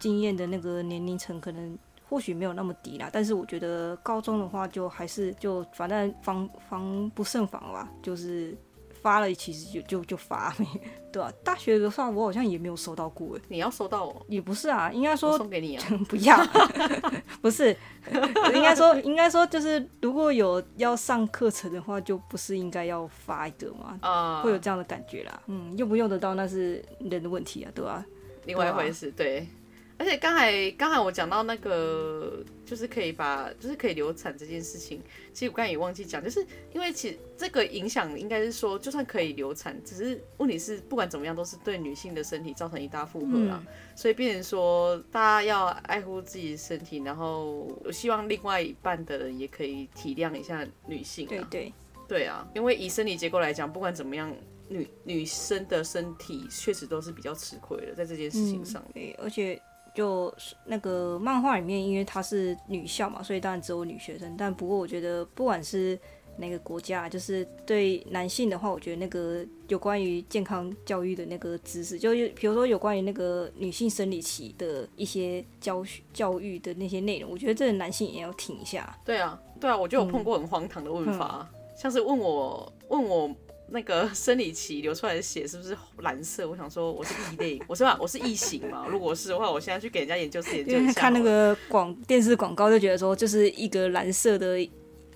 [0.00, 8.56] 经验的那个年龄层可能或许没有那么低啦，但是我觉得高中的话就还是就反正防防不胜防吧，就是。
[9.00, 10.52] 发了其实就就就发，
[11.12, 13.40] 对啊，大学的话我好像也没有收到过哎。
[13.46, 14.26] 你要收到哦？
[14.26, 15.84] 也不是啊，应该说送给你啊。
[16.10, 16.36] 不要，
[17.40, 17.74] 不是，
[18.52, 23.96] 应该说应该说就是如果有要上课程的话，就不是应该要发一个吗？
[24.00, 25.40] 啊，会有这样的感觉啦。
[25.46, 28.04] 嗯，用不用得到那是人的问题啊，对吧？
[28.46, 29.46] 另外一回事，对。
[29.98, 51.26] 而且刚才刚才我讲到那个，就是可以把，就是可以流产这件事情，其实我刚才也忘记讲，就是因为其实这个影响应该是说，就算可以流产，只是问题是不管怎么样都是对女性的身体造成一大负荷啦，嗯、所以变成说大家要爱护自己的身体，然后我希望另外一半的人也可以体谅一下女性。
[51.26, 51.72] 对对
[52.06, 54.32] 对啊，因为以生理结构来讲，不管怎么样，
[54.68, 59.60] 女女生的身体确实都是比较吃亏的，在这件事情上面，嗯、而且。
[59.98, 60.32] 就
[60.64, 64.32] 那个漫画里面，因为它是女校嘛，所以当然只有女学生。
[64.38, 65.98] 但不过我觉得，不管是
[66.36, 78.96] 哪个国家，就是对男性的话，我觉得那个有关于健康教育的那个知识，就比如说有关于那个女性生理期的一些教学教育的那些内容，我觉得这个男性也要听一下。
[79.04, 83.28] 对啊，对啊，我就有碰过很荒唐的问法，嗯、像是问我问我。
[83.70, 86.48] 那个生理期流出来的血是不是蓝色？
[86.48, 87.96] 我想说我是异类，我是吧？
[88.00, 88.86] 我是异形嘛？
[88.88, 90.92] 如果是的话，我现在去给人家研究室研究一下。
[90.94, 94.56] 看那个广电视广告就觉得说，就是一个蓝色的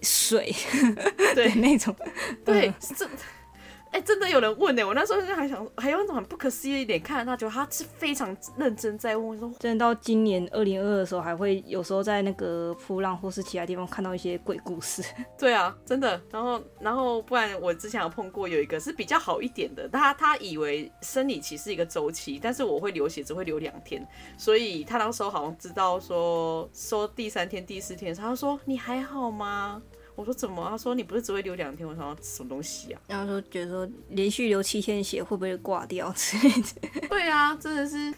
[0.03, 0.55] 水，
[1.35, 1.95] 对那种，
[2.45, 3.09] 对这。
[3.93, 9.27] 哎、欸，真的有人问呢、欸，我那时候就还想，还有那种很不可思议的脸看着他，觉得他是非常认真在问。
[9.27, 15.05] 我说，真的到今年二零二二的时候，还会有时候在那个扑浪或是其他地方看到一些鬼故事。
[15.39, 16.19] 对啊，真的。
[16.31, 24.03] 然后，然后不然我之前有碰过，有一个是比较好一点的，他他以为生理期是一个周期，但是我会流血只会流两天，
[24.39, 29.83] 所以他那时候好像知道说说第三天、第四天他说你还好吗？
[30.15, 30.67] 我说怎么？
[30.69, 31.87] 他说你不是只会流两天？
[31.89, 33.01] 我想说什么东西啊？
[33.09, 37.09] 然后说觉得说连续流七天血会不会挂掉之类的？
[37.09, 38.13] 对啊，真的是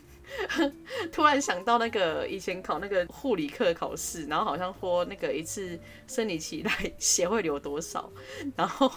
[1.12, 8.11] 突然想到那个以前考那个护理课考试，然后好像说那个一次生理期 来血会流多少，
[8.57, 8.90] 然后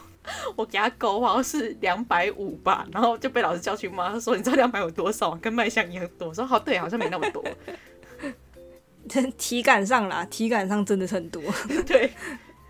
[0.56, 5.36] 我给他勾好像是两百五吧，然后就被老师叫去骂，他说你知道两百五多少？
[5.36, 6.30] 跟麦香一样多。
[6.30, 7.44] 我说好对，好像没那么多。
[9.38, 11.42] 体感上啦，体感上真的是很多。
[11.86, 12.12] 对。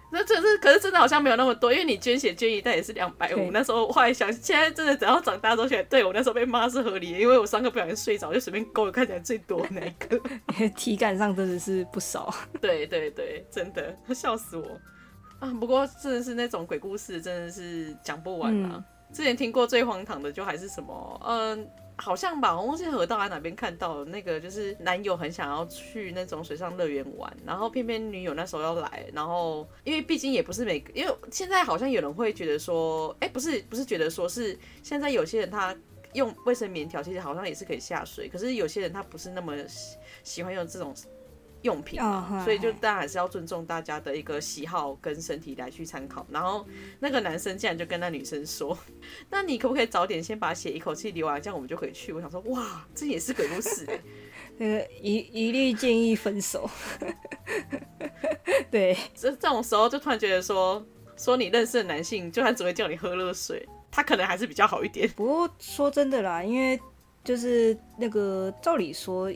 [0.10, 3.52] 那这是，可是真的好像没有那么多，因为你捐血捐一袋也是两百五。
[3.52, 10.20] 那时候后来想，现在真的只要长大之后，对我那时候被骂是合理的，因为我上课不小心睡着，就随便勾，看起来最多的那一个。
[10.76, 12.34] 体感上真的是不少。
[12.62, 14.80] 对对对，真的笑死我
[15.40, 15.54] 啊！
[15.60, 18.72] 不过真的是那种鬼故事，真的是讲不完啊。
[18.76, 18.84] 嗯、
[19.14, 21.68] 之前听过最荒唐的就还是什么，嗯。
[22.00, 35.76] 好像吧，我忘记河道在哪边看到那个，就是男友很想要去那种水上乐园玩，然后偏偏女友那时候要来，然后因为毕竟也不是每个，因为现在好像有人会觉得说，哎、不是不是觉得说是现在有些人他
[36.14, 38.30] 用卫生棉条，其实好像也是可以下水。
[38.30, 39.56] 可是有些人他不是那么
[40.24, 40.94] 喜欢用这种
[41.68, 46.26] 用品嘛，oh, 所以就当然还是要尊重大家的一个喜好跟身体来去参考。
[46.32, 46.66] 然后
[47.00, 48.78] 那个男生竟然就跟那女生说
[49.30, 54.00] ：“那你可不可以早点先把血一口气流完，这样我们就可以去？”我想说，哇，这也是鬼故事哎。
[54.58, 56.70] 那个一一律建议分手。
[58.72, 60.84] 对，这这种时候就突然觉得说，
[61.18, 65.08] 说你认识的男性，就算只会叫你喝热水，他可能还是比较好一点。
[65.16, 66.80] 不过说真的啦，因为
[67.24, 69.30] 就是那个照理说，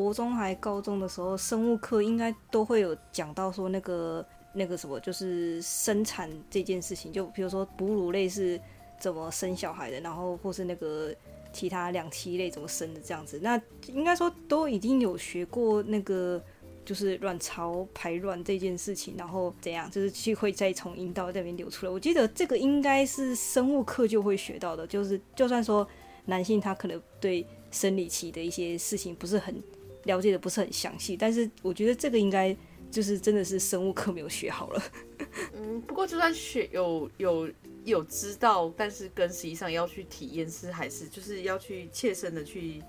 [0.00, 4.24] 国中还高中的时候，生物课应该都会有讲到说那个
[4.54, 7.12] 那个什么，就是生产这件事情。
[7.12, 8.58] 就比如说哺乳类是
[8.98, 11.14] 怎么生小孩的，然后或是那个。
[11.54, 13.38] 其他两栖类怎么生的这样子？
[13.42, 16.42] 那应该说都已经有学过那个，
[16.82, 21.92] 就是卵巢排卵这件事情，然后怎样，就是去会再从阴道这边流出来。
[21.92, 25.86] 我记得这个应该是生物课就会学到的，就是就算说
[26.24, 29.62] 男性他可能对生理期的一些事情不是很
[30.04, 32.56] 了解的，不是很详细，但是我觉得这个应该
[32.90, 34.82] 就是真的是生物课没有学好了。
[35.54, 37.50] 嗯，不过就算学有有。
[37.84, 42.80] 有知道，但是跟实际上要去体验是还是就是要去切身的去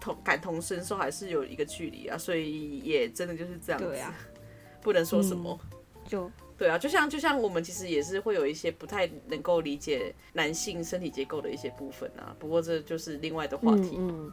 [0.00, 2.16] 同感同身受，还是有一个距离啊。
[2.16, 4.16] 所以也真的就是这样子，对啊，
[4.80, 5.60] 不能说什么。
[5.62, 12.34] 嗯、就对啊，就像就像我们其实也是会有一些不太能够理解男性身体结构的一些部分啊。
[12.38, 13.96] 不过这就是另外的话题。
[13.98, 14.32] 嗯嗯、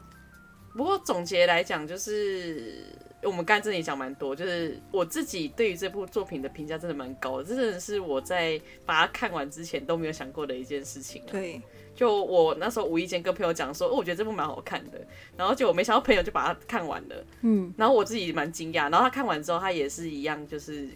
[0.76, 2.86] 不过总结来讲就是。
[3.24, 11.22] 我们刚才真的也讲蛮多，就是我自己对于这部作品的评价真的蛮高的，这真的是我在把它看完之前都没有想过的一件事情。
[11.28, 11.62] 对，
[11.96, 15.00] 就我那时候无意间跟朋友讲说，哦，我觉得这部蛮好看的，
[15.38, 20.88] 然后就我没想到朋友就把它看完了，嗯，然后我自己蛮惊讶，然后他看完之后，他也是一样，就是。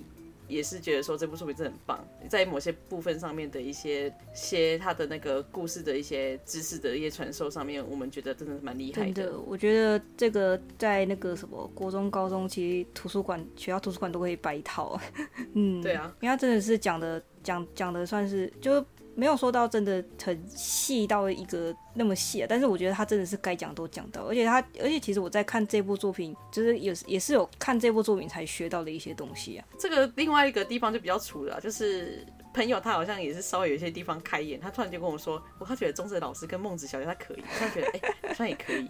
[0.47, 9.13] 也是觉得说这部作品真的很棒，在某些部分上面的一些些他的那个故事的一些知识的一些传授上面，我们觉得真的是蛮厉害的。
[9.13, 14.99] 真的，我觉得这个在那个什么国中、高中，其实图书馆、学校图书馆都可以摆一套。
[15.53, 18.85] 嗯，对啊，因为他真的是讲的讲讲的算是就。
[19.15, 29.65] 没有说到真的很细到一个那么细啊，但是我觉得他真的是该讲都讲到，而且他，而且其实我在看这部作品，就是也也是有看这部作品才学到的一些东西啊。
[29.79, 32.25] 这个另外一个地方就比较粗了，就是。
[32.55, 38.87] 朋友他好像也是稍微有一些地方开眼，他突然就跟我说，我他觉得中正老师跟孟子小姐他可以，他觉得哎、欸、好像也可以，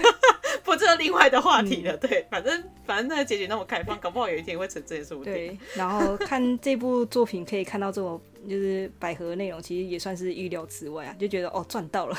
[0.62, 1.94] 不知道另外的话题了。
[1.94, 5.32] 嗯、对，反正反正那个结局那么开放，搞不好有一天会成真也说不定。
[5.32, 12.16] 对，然后看这部作品可以看到这种就是百合内容，其实也算是预料之外啊，就觉得哦赚到了，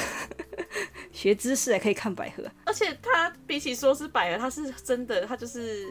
[1.13, 5.85] 学知识还可以看百合，而且他比起说是百合，他是真的，他就是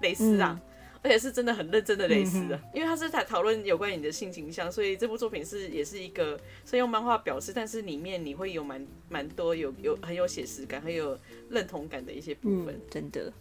[0.00, 0.58] 蕾丝啊。
[0.64, 0.70] 嗯
[1.04, 11.16] 而且是真的很认真的蕾丝的，因为他是在讨论有关于你的性倾向，所以这部作品是也是一个是用漫画表示，但是里面你会有蛮蛮多有有很有写实感、很有
[11.50, 13.32] 认同感的一些部分，嗯、真的，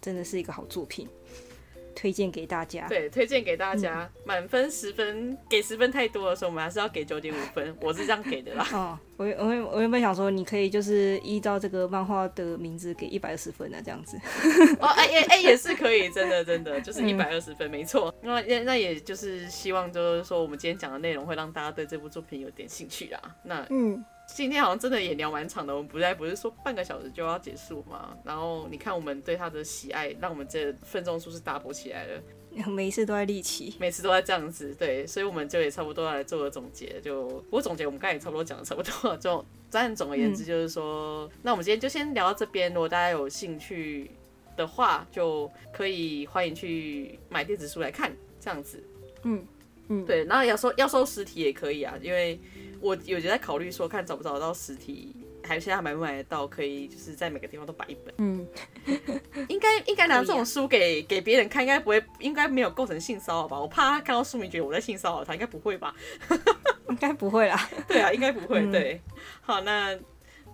[0.00, 1.06] 真的是一个好作品。
[1.92, 8.66] 推荐给大家，对，推荐给大家，满、嗯、分十分，给十分太多的时候，我们还是要给九点五分，我是这样给的啦。
[8.72, 14.16] 哦，我我我原本想说，你可以就是依照这个漫画的名字给一百二十分啊，这样子。
[14.80, 18.14] 哦，哎哎哎，也是可以，真的真的，就是一百二十分，嗯、没错。
[18.22, 23.20] 那那也就是希望，就是说我们今天讲的内容会让大家对这部作品有点兴趣啦。
[23.42, 24.02] 那嗯。
[24.32, 28.16] 今天好像真的也聊蛮长的，我们不再不是说半个小时就要结束吗？
[28.22, 32.22] 然后你看我们对他的喜爱，让我们这分钟数是 double 起来了，
[32.66, 37.00] 每一次都在立起，每次都在这样子，对，所以我们就也差不多要来做个总结。
[37.00, 42.72] 就不过总结，我们刚才也差不多讲的差不多了，就但总而言之就是说，嗯、那我们今天就先聊到这边。
[42.74, 44.10] 如果大家有兴趣
[44.56, 48.82] 的话，就可以欢迎去买电子书来看，这样子。
[49.22, 49.44] 嗯
[49.88, 52.38] 嗯，对，然后要收要收实体也可以啊，因为。
[52.82, 55.14] 我有在考虑说，看找不找得到实体，
[55.50, 58.14] 还有现在买不买得到，可以就是在每个地方都摆一本。
[58.18, 58.46] 嗯，
[59.48, 63.60] 应该应该拿这种书给给别人看，应该不会，应该没有构成性骚扰吧？
[63.60, 65.92] 我怕他看到书名觉得我在性骚扰他，应该不会吧？
[66.88, 67.68] 应该不会啦。
[67.88, 68.64] 对啊，应该不会。
[68.70, 69.00] 对，
[69.40, 69.98] 好，那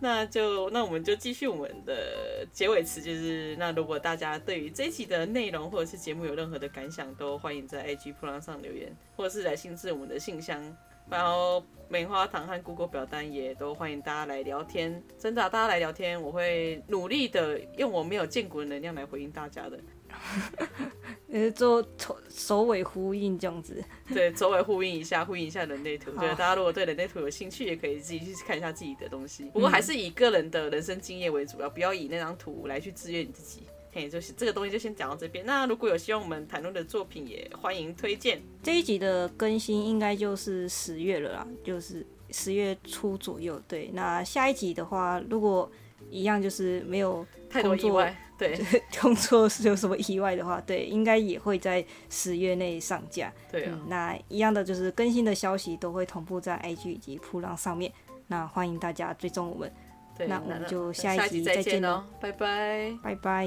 [0.01, 10.75] 那就那我们就继续我们的结尾词，就是那如果大家对于这一期的内容或者是节目有任何的感想，都欢迎在 IG 噗浪上留言，或者是来信至我们的信箱。
[11.09, 19.79] 然后棉花糖和 Google 表单也都欢迎大家来聊天，真的、啊，大家来聊天，我会努力的用我没有见过的能量来回应大家的。
[21.31, 26.11] 呃，做首首尾呼应这样子，对，首尾呼应一下，呼应一下人类图。
[26.15, 29.45] 我觉得大家如果对人类图有兴趣，也可以自己去看一下自己的东西。
[29.53, 33.67] 不过还是以个人的人生经验为主要，不要以那张图来去制约你自己。
[33.97, 35.47] 嘿，就是这个东西就先讲到这边。
[35.47, 38.43] 那如果有希望我们谈论的作品，也欢迎推荐。
[38.63, 43.59] 这一集的更新应该就是十月了啦，就是十月初左右。
[43.67, 45.71] 对，那下一集的话，如果
[46.11, 48.61] 一样就是没有太多意外，对，
[49.01, 53.33] 工作是有什么意外的话，对，应该也会在十月内上架。
[53.51, 57.91] 对啊、嗯，那一样的就是更新的消息都会同步在 IG 以及铺浪上面。
[58.27, 59.73] 那欢迎大家追踪我们。
[60.19, 63.47] 对，那我们就下一集再见喽，拜拜，拜拜。